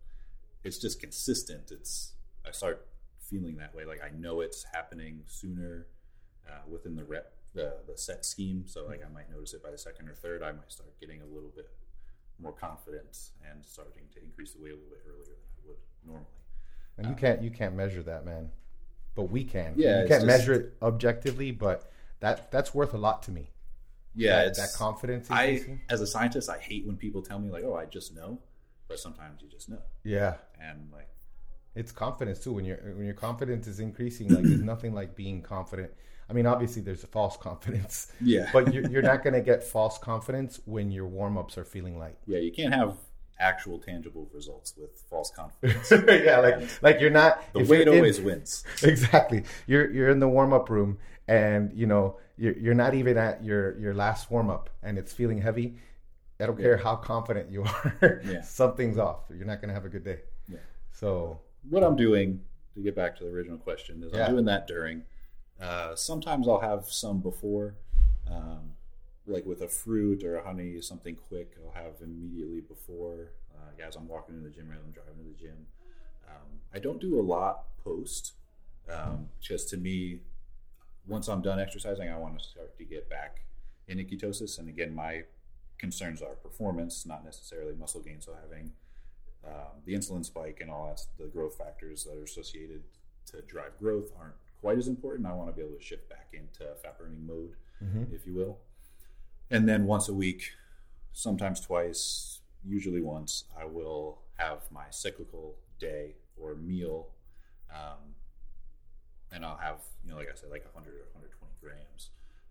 [0.64, 2.12] it's just consistent it's
[2.46, 2.86] i start
[3.20, 5.86] feeling that way like i know it's happening sooner
[6.48, 9.70] uh, within the rep the, the set scheme so like i might notice it by
[9.70, 11.70] the second or third i might start getting a little bit
[12.40, 15.34] more confident and starting to increase the weight a little bit earlier than
[15.64, 16.26] i would normally
[16.98, 18.50] And you can't you can't measure that, man.
[19.14, 19.74] but we can.
[19.76, 21.90] Yeah, you can't just- measure it objectively, but
[22.20, 23.50] that that's worth a lot to me.
[24.14, 25.28] Yeah, that, it's that confidence.
[25.30, 28.40] I, as a scientist, I hate when people tell me like, "Oh, I just know,"
[28.92, 31.08] but sometimes you just know, yeah, and like,
[31.74, 32.52] it's confidence too.
[32.52, 35.90] When your when your confidence is increasing, like there's nothing like being confident.
[36.28, 39.64] I mean, obviously there's a false confidence, yeah, but you're, you're not going to get
[39.64, 42.16] false confidence when your warm ups are feeling light.
[42.26, 42.96] yeah, you can't have
[43.38, 45.90] actual tangible results with false confidence.
[46.08, 47.42] yeah, like like you're not.
[47.54, 48.64] The weight you're in- always wins.
[48.82, 49.44] exactly.
[49.66, 53.42] You're you're in the warm up room, and you know you're you're not even at
[53.42, 55.76] your your last warm up, and it's feeling heavy.
[56.42, 57.62] I don't care how confident you
[58.02, 58.20] are.
[58.24, 58.42] Yeah.
[58.42, 59.20] Something's off.
[59.30, 60.20] You're not going to have a good day.
[60.48, 60.58] Yeah.
[60.90, 61.38] So
[61.70, 62.40] what I'm doing
[62.74, 64.26] to get back to the original question is Yeah.
[64.26, 65.02] I'm doing that during.
[65.60, 67.74] Uh, sometimes I'll have some before,
[68.28, 68.72] um,
[69.26, 71.56] like with a fruit or a honey, something quick.
[71.64, 75.28] I'll have immediately before, uh, as I'm walking to the gym or I'm driving to
[75.30, 75.66] the gym.
[76.28, 78.32] Um, I don't do a lot post,
[78.90, 80.20] um, just to me.
[81.06, 83.42] Once I'm done exercising, I want to start to get back
[83.86, 84.58] into ketosis.
[84.58, 85.24] And again, my
[85.78, 88.20] concerns are performance, not necessarily muscle gain.
[88.20, 88.72] So having
[89.44, 92.82] um, the insulin spike and all that's the growth factors that are associated
[93.26, 95.26] to drive growth aren't quite as important.
[95.26, 97.56] I want to be able to shift back into fat burning mode,
[98.12, 98.58] if you will.
[99.50, 100.52] And then once a week,
[101.12, 107.08] sometimes twice, usually once, I will have my cyclical day or meal.
[107.74, 108.14] Um,
[109.32, 112.10] and I'll have, you know, like I said, like 100 or 120 grams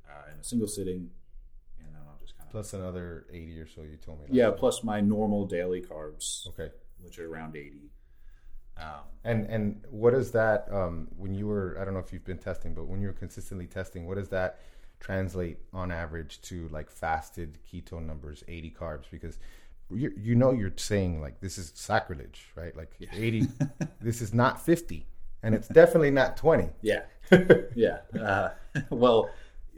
[0.09, 1.09] uh, in a single sitting.
[1.79, 2.40] And then I'll just kind of.
[2.51, 3.81] Plus another eighty or so.
[3.81, 4.27] You told me.
[4.29, 6.69] Yeah, plus my normal daily carbs, Okay.
[7.01, 7.89] which are around 80.
[8.77, 8.85] Um,
[9.23, 10.67] And and what is that?
[10.71, 13.67] Um, when you were, I don't know if you've been testing, but when you're consistently
[13.67, 14.59] testing, what does that
[14.99, 19.05] translate on average to like fasted ketone numbers, 80 carbs?
[19.11, 19.37] Because
[19.93, 22.75] you you know you're saying like this is sacrilege, right?
[22.75, 23.47] Like 80,
[24.01, 25.05] this is not 50,
[25.43, 26.69] and it's definitely not 20.
[26.81, 27.01] Yeah.
[27.75, 27.99] yeah.
[28.19, 28.49] Uh,
[28.89, 29.29] well,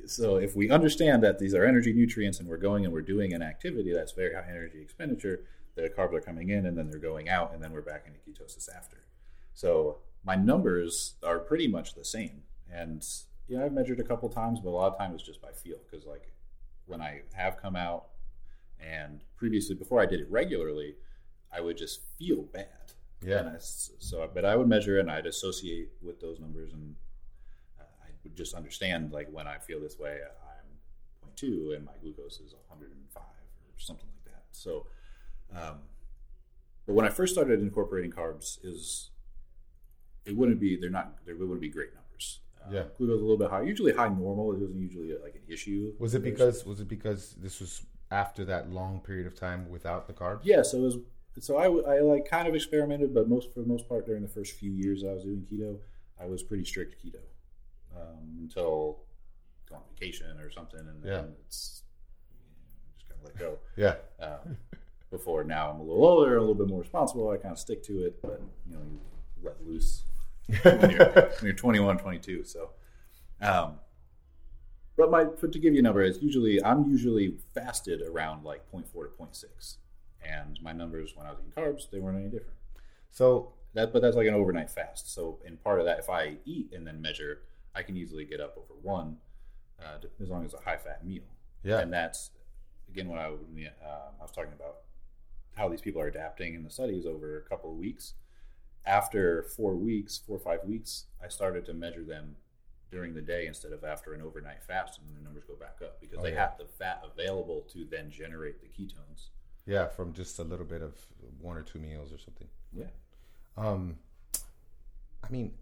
[0.06, 3.34] so if we understand that these are energy nutrients and we're going and we're doing
[3.34, 5.41] an activity that's very high energy expenditure,
[5.76, 8.20] the carbs are coming in and then they're going out and then we're back into
[8.20, 8.97] ketosis after.
[9.54, 12.43] So my numbers are pretty much the same.
[12.72, 13.06] And
[13.47, 15.78] yeah, I've measured a couple times, but a lot of times it's just by feel
[15.89, 16.32] because like
[16.86, 18.08] when I have come out
[18.80, 20.95] and previously before I did it regularly,
[21.51, 22.68] I would just feel bad.
[23.26, 23.39] Yeah.
[23.39, 26.95] And I, so, but I would measure and I'd associate with those numbers, and
[28.36, 33.21] just understand like when I feel this way, I'm 0.2 and my glucose is 105
[33.24, 34.43] or something like that.
[34.51, 34.88] So,
[35.55, 35.80] um,
[36.86, 39.09] but when I first started incorporating carbs, is
[40.26, 42.39] it wouldn't be they're not there wouldn't be great numbers.
[42.65, 42.84] Uh, Yeah.
[42.97, 44.51] glucose a little bit high, usually high normal.
[44.53, 45.93] It wasn't usually like an issue.
[45.99, 50.07] Was it because was it because this was after that long period of time without
[50.07, 50.41] the carbs?
[50.43, 50.97] Yeah, so it was.
[51.39, 54.28] So I, I like kind of experimented, but most for the most part during the
[54.28, 55.80] first few years I was doing keto,
[56.19, 57.19] I was pretty strict keto
[57.96, 59.00] um, until
[59.70, 61.24] go on vacation or something, and then Yeah.
[61.46, 61.84] it's
[62.32, 63.60] you know, just kind of let go.
[63.76, 63.96] Yeah.
[64.26, 64.58] Um,
[65.10, 67.30] before now I'm a little older, a little bit more responsible.
[67.30, 69.00] I kind of stick to it, but you know you
[69.44, 70.04] let loose
[70.64, 72.44] when you're, when you're 21, 22.
[72.46, 72.72] So,
[73.41, 73.80] um,
[74.98, 78.62] but my but to give you a number, it's usually I'm usually fasted around like
[78.72, 79.78] 0.4 to 0.6,
[80.26, 82.58] and my numbers when I was eating carbs they weren't any different.
[83.12, 85.14] So That but that's like an overnight fast.
[85.14, 87.41] So in part of that, if I eat and then measure,
[87.76, 89.17] I can easily get up over one,
[89.82, 91.24] uh, as long as a high fat meal.
[91.63, 91.80] Yeah.
[91.80, 92.32] and that's
[92.89, 93.30] again when I uh,
[94.19, 94.78] I was talking about
[95.55, 98.13] how these people are adapting in the studies over a couple of weeks.
[98.86, 102.36] After four weeks, four or five weeks, I started to measure them
[102.91, 106.01] during the day instead of after an overnight fast, and the numbers go back up
[106.01, 106.41] because Oh, they yeah.
[106.49, 109.30] have the fat available to then generate the ketones.
[109.65, 110.93] yeah, from just a little bit of
[111.39, 112.47] one or two meals or something.
[112.74, 112.88] Yeah.
[113.57, 113.97] Um,
[115.24, 115.53] I mean,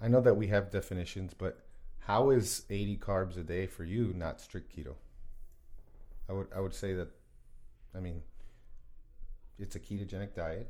[0.00, 1.64] I know that we have definitions, but
[2.00, 4.94] how is 80 carbs a day for you not strict keto?
[6.28, 7.08] I would I would say that,
[7.94, 8.22] I mean,
[9.58, 10.68] it's a ketogenic diet.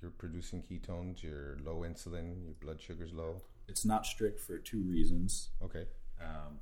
[0.00, 1.22] You're producing ketones.
[1.22, 2.44] You're low insulin.
[2.44, 3.42] Your blood sugar's low.
[3.68, 5.50] It's not strict for two reasons.
[5.62, 5.86] Okay.
[6.20, 6.60] Um,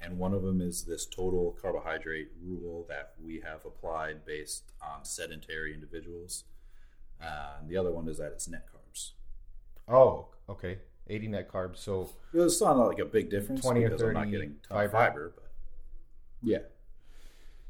[0.00, 5.04] and one of them is this total carbohydrate rule that we have applied based on
[5.04, 6.44] sedentary individuals.
[7.22, 9.12] Uh, and the other one is that it's net carbs.
[9.86, 10.78] Oh, okay.
[11.08, 11.78] 80 net carbs.
[11.78, 14.78] So It's not like a big difference 20 or because I'm not 30 getting ton
[14.78, 14.90] fiber.
[14.90, 15.50] fiber, but
[16.42, 16.58] yeah.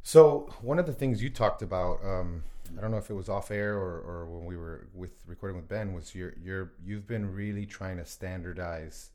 [0.03, 2.45] So one of the things you talked about, um,
[2.77, 5.57] I don't know if it was off air or, or when we were with recording
[5.57, 9.11] with Ben, was you're you're you've been really trying to standardize,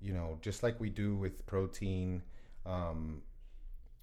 [0.00, 2.22] you know, just like we do with protein,
[2.64, 3.22] um,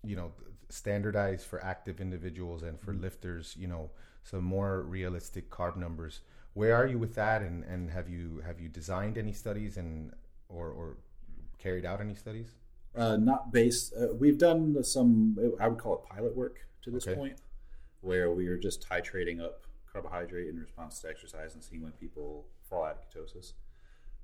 [0.03, 0.31] you know,
[0.69, 3.89] standardize for active individuals and for lifters, you know,
[4.23, 6.21] some more realistic carb numbers.
[6.53, 7.41] Where are you with that?
[7.41, 10.13] And, and have you have you designed any studies and
[10.49, 10.97] or, or
[11.57, 12.51] carried out any studies?
[12.95, 13.93] Uh, not based.
[13.99, 15.37] Uh, we've done some.
[15.59, 17.15] I would call it pilot work to this Okay.
[17.15, 17.37] point,
[18.01, 22.45] where we are just titrating up carbohydrate in response to exercise and seeing when people
[22.69, 23.53] fall out of ketosis.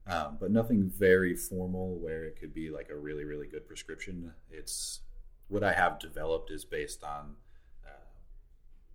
[0.08, 4.34] Um, but nothing very formal where it could be like a really really good prescription.
[4.52, 5.02] It's
[5.48, 7.36] what I have developed is based on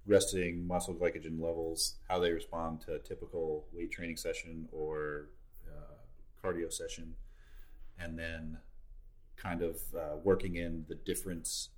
[0.07, 5.29] resting muscle glycogen levels, how they respond to a typical weight training session or
[5.67, 5.95] uh,
[6.43, 7.15] cardio session,
[7.99, 8.59] and then
[9.37, 11.71] kind of uh, working in the difference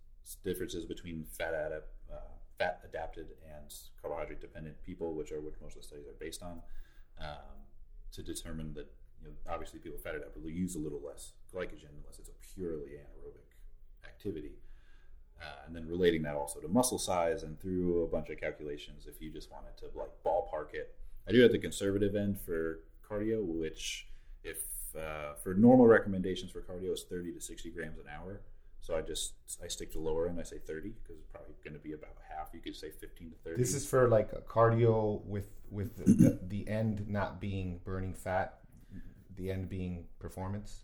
[0.45, 3.73] differences between fat adap- uh, fat adapted and
[4.03, 6.61] carbohydrate dependent people, which are which most of the studies are based on,
[7.21, 7.57] um,
[8.13, 8.91] to determine that
[9.23, 12.55] you know obviously people fat adapted will use a little less glycogen unless it's a
[12.55, 13.55] purely anaerobic
[14.05, 14.53] activity.
[15.41, 19.07] Uh, and then relating that also to muscle size and through a bunch of calculations
[19.07, 20.95] if you just wanted to like ballpark it.
[21.29, 24.09] I do at the conservative end for cardio which
[24.43, 24.65] if
[24.97, 28.41] uh, for normal recommendations for cardio is 30 to 60 grams an hour.
[28.81, 31.75] So i just i stick to lower end i say 30 because it's probably going
[31.75, 32.51] to be about half.
[32.55, 36.39] You could say 15 to 30 This is for like a cardio with with the,
[36.47, 38.59] the end not being burning fat,
[39.37, 40.83] the end being performance.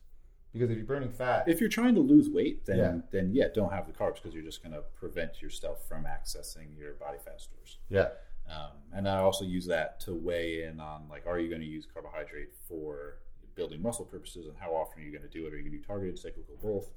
[0.53, 2.98] Because if you're burning fat, if you're trying to lose weight then Yeah.
[3.11, 6.76] then yeah don't have the carbs because you're just going to prevent yourself from accessing
[6.78, 8.09] your body fat stores yeah,
[8.48, 11.66] Um, and I also use that to weigh in on like, are you going to
[11.66, 13.18] use carbohydrate for
[13.55, 15.53] building muscle purposes, and how often are you going to do it?
[15.53, 16.90] Are you going to do targeted, cyclical, both?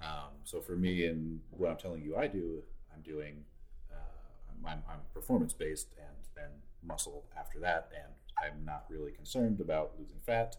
[0.00, 2.62] Um, so for me, and what I'm telling you, I do,
[2.94, 3.44] I'm doing,
[3.92, 6.50] uh, I'm, I'm performance based, and then
[6.84, 10.56] muscle after that, and I'm not really concerned about losing fat.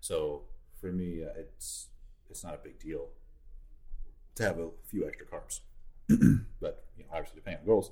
[0.00, 0.44] So
[0.80, 1.88] for me, uh, it's
[2.30, 3.08] it's not a big deal
[4.34, 5.60] to have a few extra carbs,
[6.60, 7.90] but you know, obviously depending on goals.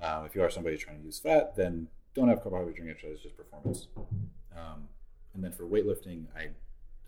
[0.00, 3.20] Um, if you are somebody trying to use fat, then don't have carbohydrate during exercise,
[3.20, 3.88] just performance.
[4.56, 4.88] Um,
[5.34, 6.48] and then for weightlifting, I,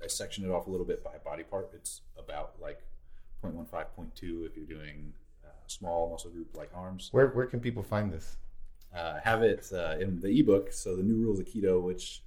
[0.02, 1.70] I section it off a little bit by body part.
[1.74, 2.80] It's about like
[3.44, 5.12] 0.15, 0.2 if you're doing
[5.44, 7.08] uh, small muscle group like arms.
[7.12, 8.36] where where can people find this?
[8.94, 12.22] Uh, have it uh, in the ebook, so the new rules of keto, which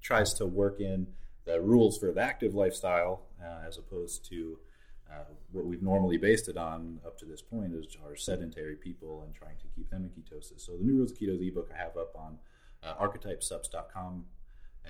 [0.00, 1.06] tries to work in
[1.46, 4.58] the rules for the active lifestyle uh, as opposed to
[5.10, 9.22] uh, what we've normally based it on up to this point is our sedentary people
[9.24, 10.60] and trying to keep them in ketosis.
[10.60, 12.38] So the new rules of keto ebook I have up on
[12.82, 14.24] uh, archetypesupps.com.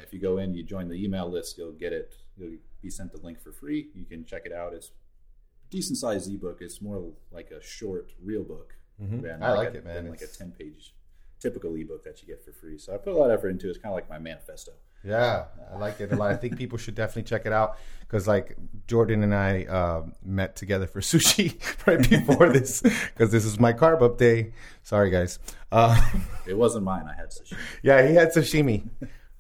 [0.03, 2.15] If you go in, you join the email list, you'll get it.
[2.37, 3.89] You'll be sent the link for free.
[3.95, 4.73] You can check it out.
[4.73, 6.59] It's a decent sized ebook.
[6.61, 8.75] It's more like a short real book.
[9.03, 9.43] Mm-hmm.
[9.43, 9.95] I like a, it, man.
[9.95, 10.95] than like a ten page
[11.41, 12.79] typical ebook that you get for free.
[12.79, 13.71] So I put a lot of effort into it.
[13.71, 14.73] It's kind of like my manifesto.
[15.07, 16.33] Yeah, I like it a lot.
[16.33, 18.57] I think people should definitely check it out because, like,
[18.89, 23.73] Jordan and I uh, met together for sushi right before this because this is my
[23.73, 24.53] carb up day.
[24.83, 25.39] Sorry, guys.
[25.71, 26.01] Uh,
[26.47, 27.07] It wasn't mine.
[27.09, 27.57] I had sushi.
[27.83, 28.89] yeah, he had sashimi.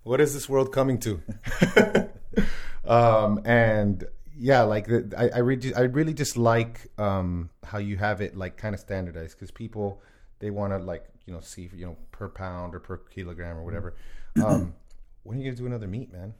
[0.02, 1.20] What is this world coming to?
[2.84, 4.04] um, and
[4.36, 8.36] yeah, like the, I, I, re- I really just like um, how you have it
[8.36, 10.02] like kind of standardized because people
[10.38, 13.64] they want to like you know see you know per pound or per kilogram or
[13.64, 13.94] whatever.
[14.44, 14.74] Um,
[15.26, 16.34] when are you gonna do another meet, man?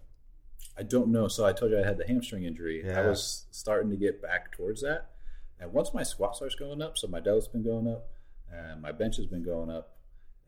[0.78, 1.28] I don't know.
[1.28, 2.82] So I told you I had the hamstring injury.
[2.84, 3.00] Yeah.
[3.00, 5.10] I was starting to get back towards that.
[5.58, 8.10] And once my squat starts going up, so my deadlift's been going up,
[8.52, 9.96] and my bench has been going up,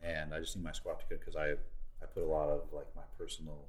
[0.03, 1.51] and I just need my squat to go because I
[2.01, 3.65] I put a lot of like my personal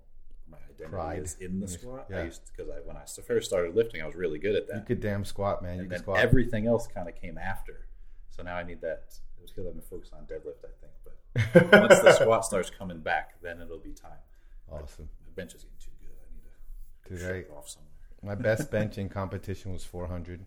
[0.50, 1.22] my identity Pride.
[1.22, 2.06] is in the squat.
[2.10, 2.20] Yeah.
[2.20, 4.76] I used because I when I first started lifting, I was really good at that.
[4.76, 5.76] You could damn squat, man.
[5.76, 6.18] You and can then squat.
[6.18, 7.86] everything else kind of came after.
[8.28, 9.18] So now I need that.
[9.38, 10.92] It was because I've been focused on deadlift, I think.
[11.52, 14.18] But once the squat starts coming back, then it'll be time.
[14.70, 15.08] Awesome.
[15.26, 16.16] My bench is getting too good.
[16.20, 16.44] I need
[17.04, 17.86] to Dude, shake I- it off somewhere.
[18.22, 20.44] My best bench in competition was 400.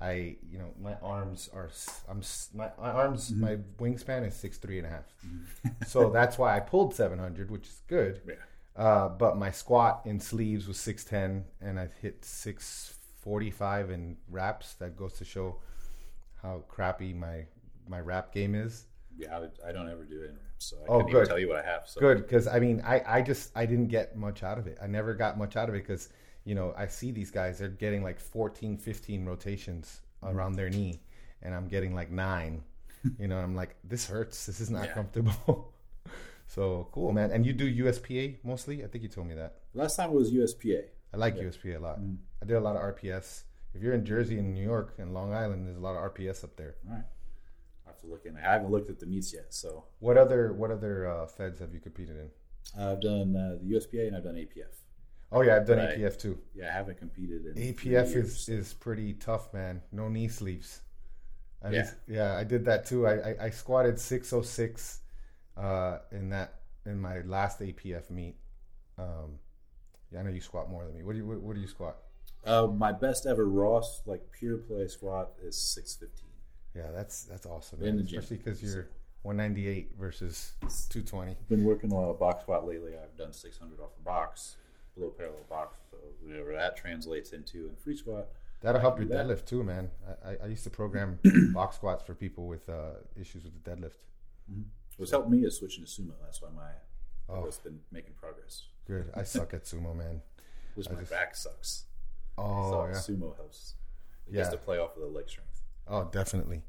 [0.00, 1.70] I, you know, my arms are,
[2.08, 2.20] I'm,
[2.54, 3.40] my, my arms, Mm-hmm.
[3.40, 5.04] my wingspan is six three and a half.
[5.88, 8.20] so that's why I pulled 700, which is good.
[8.28, 8.34] Yeah.
[8.76, 14.74] Uh, but my squat in sleeves was 610, and I hit 645 in wraps.
[14.74, 15.56] That goes to show
[16.42, 17.46] how crappy my
[17.88, 18.84] my wrap game is.
[19.18, 21.26] Yeah, I, would, I don't ever do it in reps, so I Oh, good.
[21.26, 21.82] tell you what I have.
[21.86, 24.78] So Good, because I mean, I, I just I didn't get much out of it.
[24.82, 26.08] I never got much out of it because
[26.44, 31.00] you know I see these guys they're getting like 14, 15 rotations around their knee,
[31.42, 32.62] and I'm getting like nine.
[33.18, 34.46] you know, I'm like this hurts.
[34.46, 34.94] This is not Yeah.
[34.94, 35.72] comfortable.
[36.46, 37.30] so cool, man.
[37.30, 38.84] And you do USPA mostly?
[38.84, 39.56] I think you told me that.
[39.74, 40.84] last time it was USPA.
[41.14, 42.00] I like USPA a lot.
[42.00, 42.16] Mm.
[42.42, 43.44] I did a lot of RPS.
[43.74, 46.44] If you're in Jersey and New York and Long Island, there's a lot of RPS
[46.44, 46.76] up there.
[46.88, 47.04] All right,
[47.96, 48.36] have to look in.
[48.36, 51.72] I haven't looked at the meets yet, so What other what other uh, feds have
[51.72, 52.30] you competed in?
[52.80, 54.74] I've done uh, the USPA and I've done APF.
[55.32, 55.98] Oh yeah, I've done Right.
[55.98, 56.38] APF too.
[56.54, 58.14] Yeah, I haven't competed in APF years.
[58.14, 59.82] is, is pretty tough, man.
[59.92, 60.82] No knee sleeves.
[61.62, 61.82] I Yeah.
[61.82, 63.06] just- yeah, I did that too.
[63.06, 65.00] I, I, I squatted 606
[65.56, 68.36] uh, in that in my last APF meet.
[68.98, 69.38] Um,
[70.12, 71.02] yeah, I know you squat more than me.
[71.02, 71.96] What do you what, what do you squat?
[72.44, 76.25] Uh, my best ever raw like pure play squat is six fifteen.
[76.76, 77.80] Yeah, that's that's awesome.
[77.80, 77.96] In man.
[77.98, 78.18] the gym.
[78.18, 78.88] Especially because you're
[79.22, 80.52] 198 versus
[80.90, 81.36] 220.
[81.48, 82.92] Been working a lot of box squat lately.
[82.92, 84.56] I've done six hundred off the box,
[84.94, 85.76] below parallel box.
[85.90, 88.28] So whatever that translates into in free squat.
[88.62, 89.26] That'll help your do that.
[89.26, 89.90] deadlift too, man.
[90.24, 91.18] I, I, I used to program
[91.54, 93.96] box squats for people with uh, issues with the deadlift.
[94.96, 96.12] What's helped me is switching to sumo.
[96.22, 96.70] That's why my
[97.28, 97.44] Oh.
[97.44, 98.62] I've been making progress.
[98.86, 99.10] Good.
[99.14, 100.22] I suck at sumo, man.
[100.76, 101.86] Just my back sucks.
[102.38, 102.92] Oh so yeah.
[103.16, 103.74] sumo helps.
[104.28, 104.42] It Yeah.
[104.42, 105.45] gets to play off of the leg strength.
[105.88, 106.62] Oh, definitely.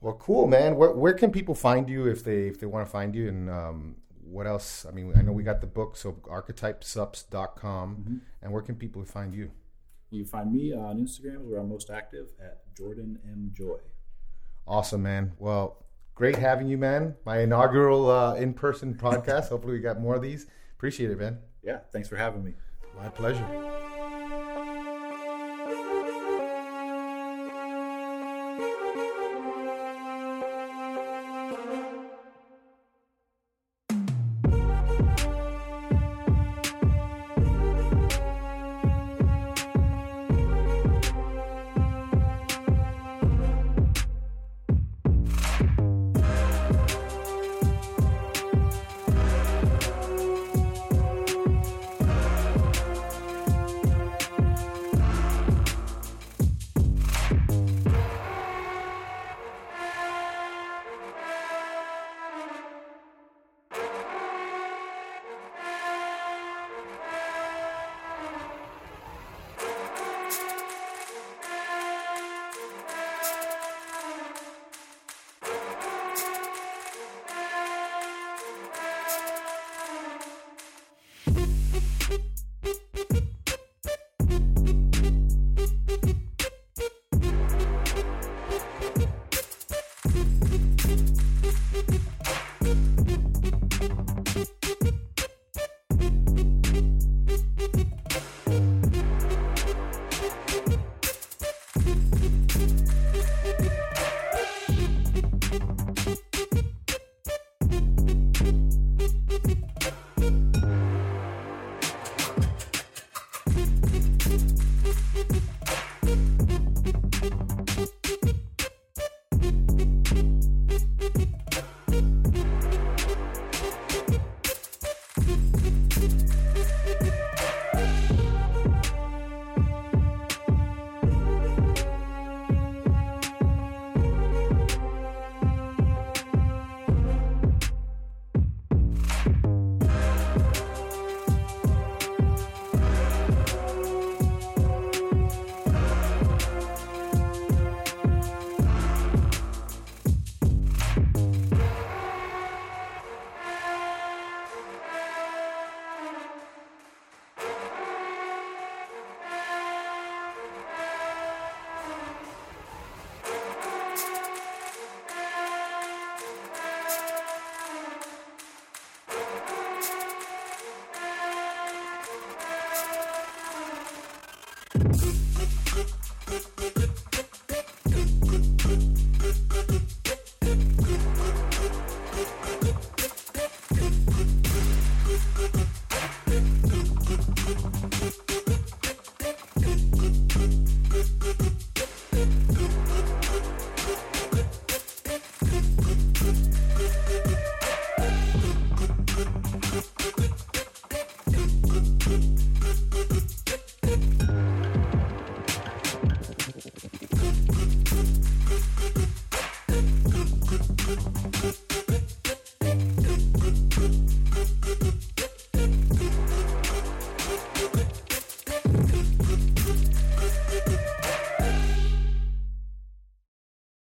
[0.00, 0.76] Well, cool, man.
[0.76, 3.48] Where where can people find you if they if they want to find you and
[3.48, 4.84] um, what else?
[4.88, 7.96] I mean, I know we got the book, so archetypesupps.com.
[7.96, 8.16] Mm-hmm.
[8.42, 9.52] And where can people find you?
[10.10, 13.78] You find me on Instagram where I'm most active at Jordan M Joy.
[14.66, 15.32] Awesome, man.
[15.38, 15.84] Well,
[16.14, 17.14] great having you, man.
[17.24, 19.48] My inaugural uh, in person podcast.
[19.50, 20.46] Hopefully, we got more of these.
[20.76, 21.38] Appreciate it, man.
[21.62, 22.54] Yeah, thanks for having me.
[22.96, 23.46] My pleasure.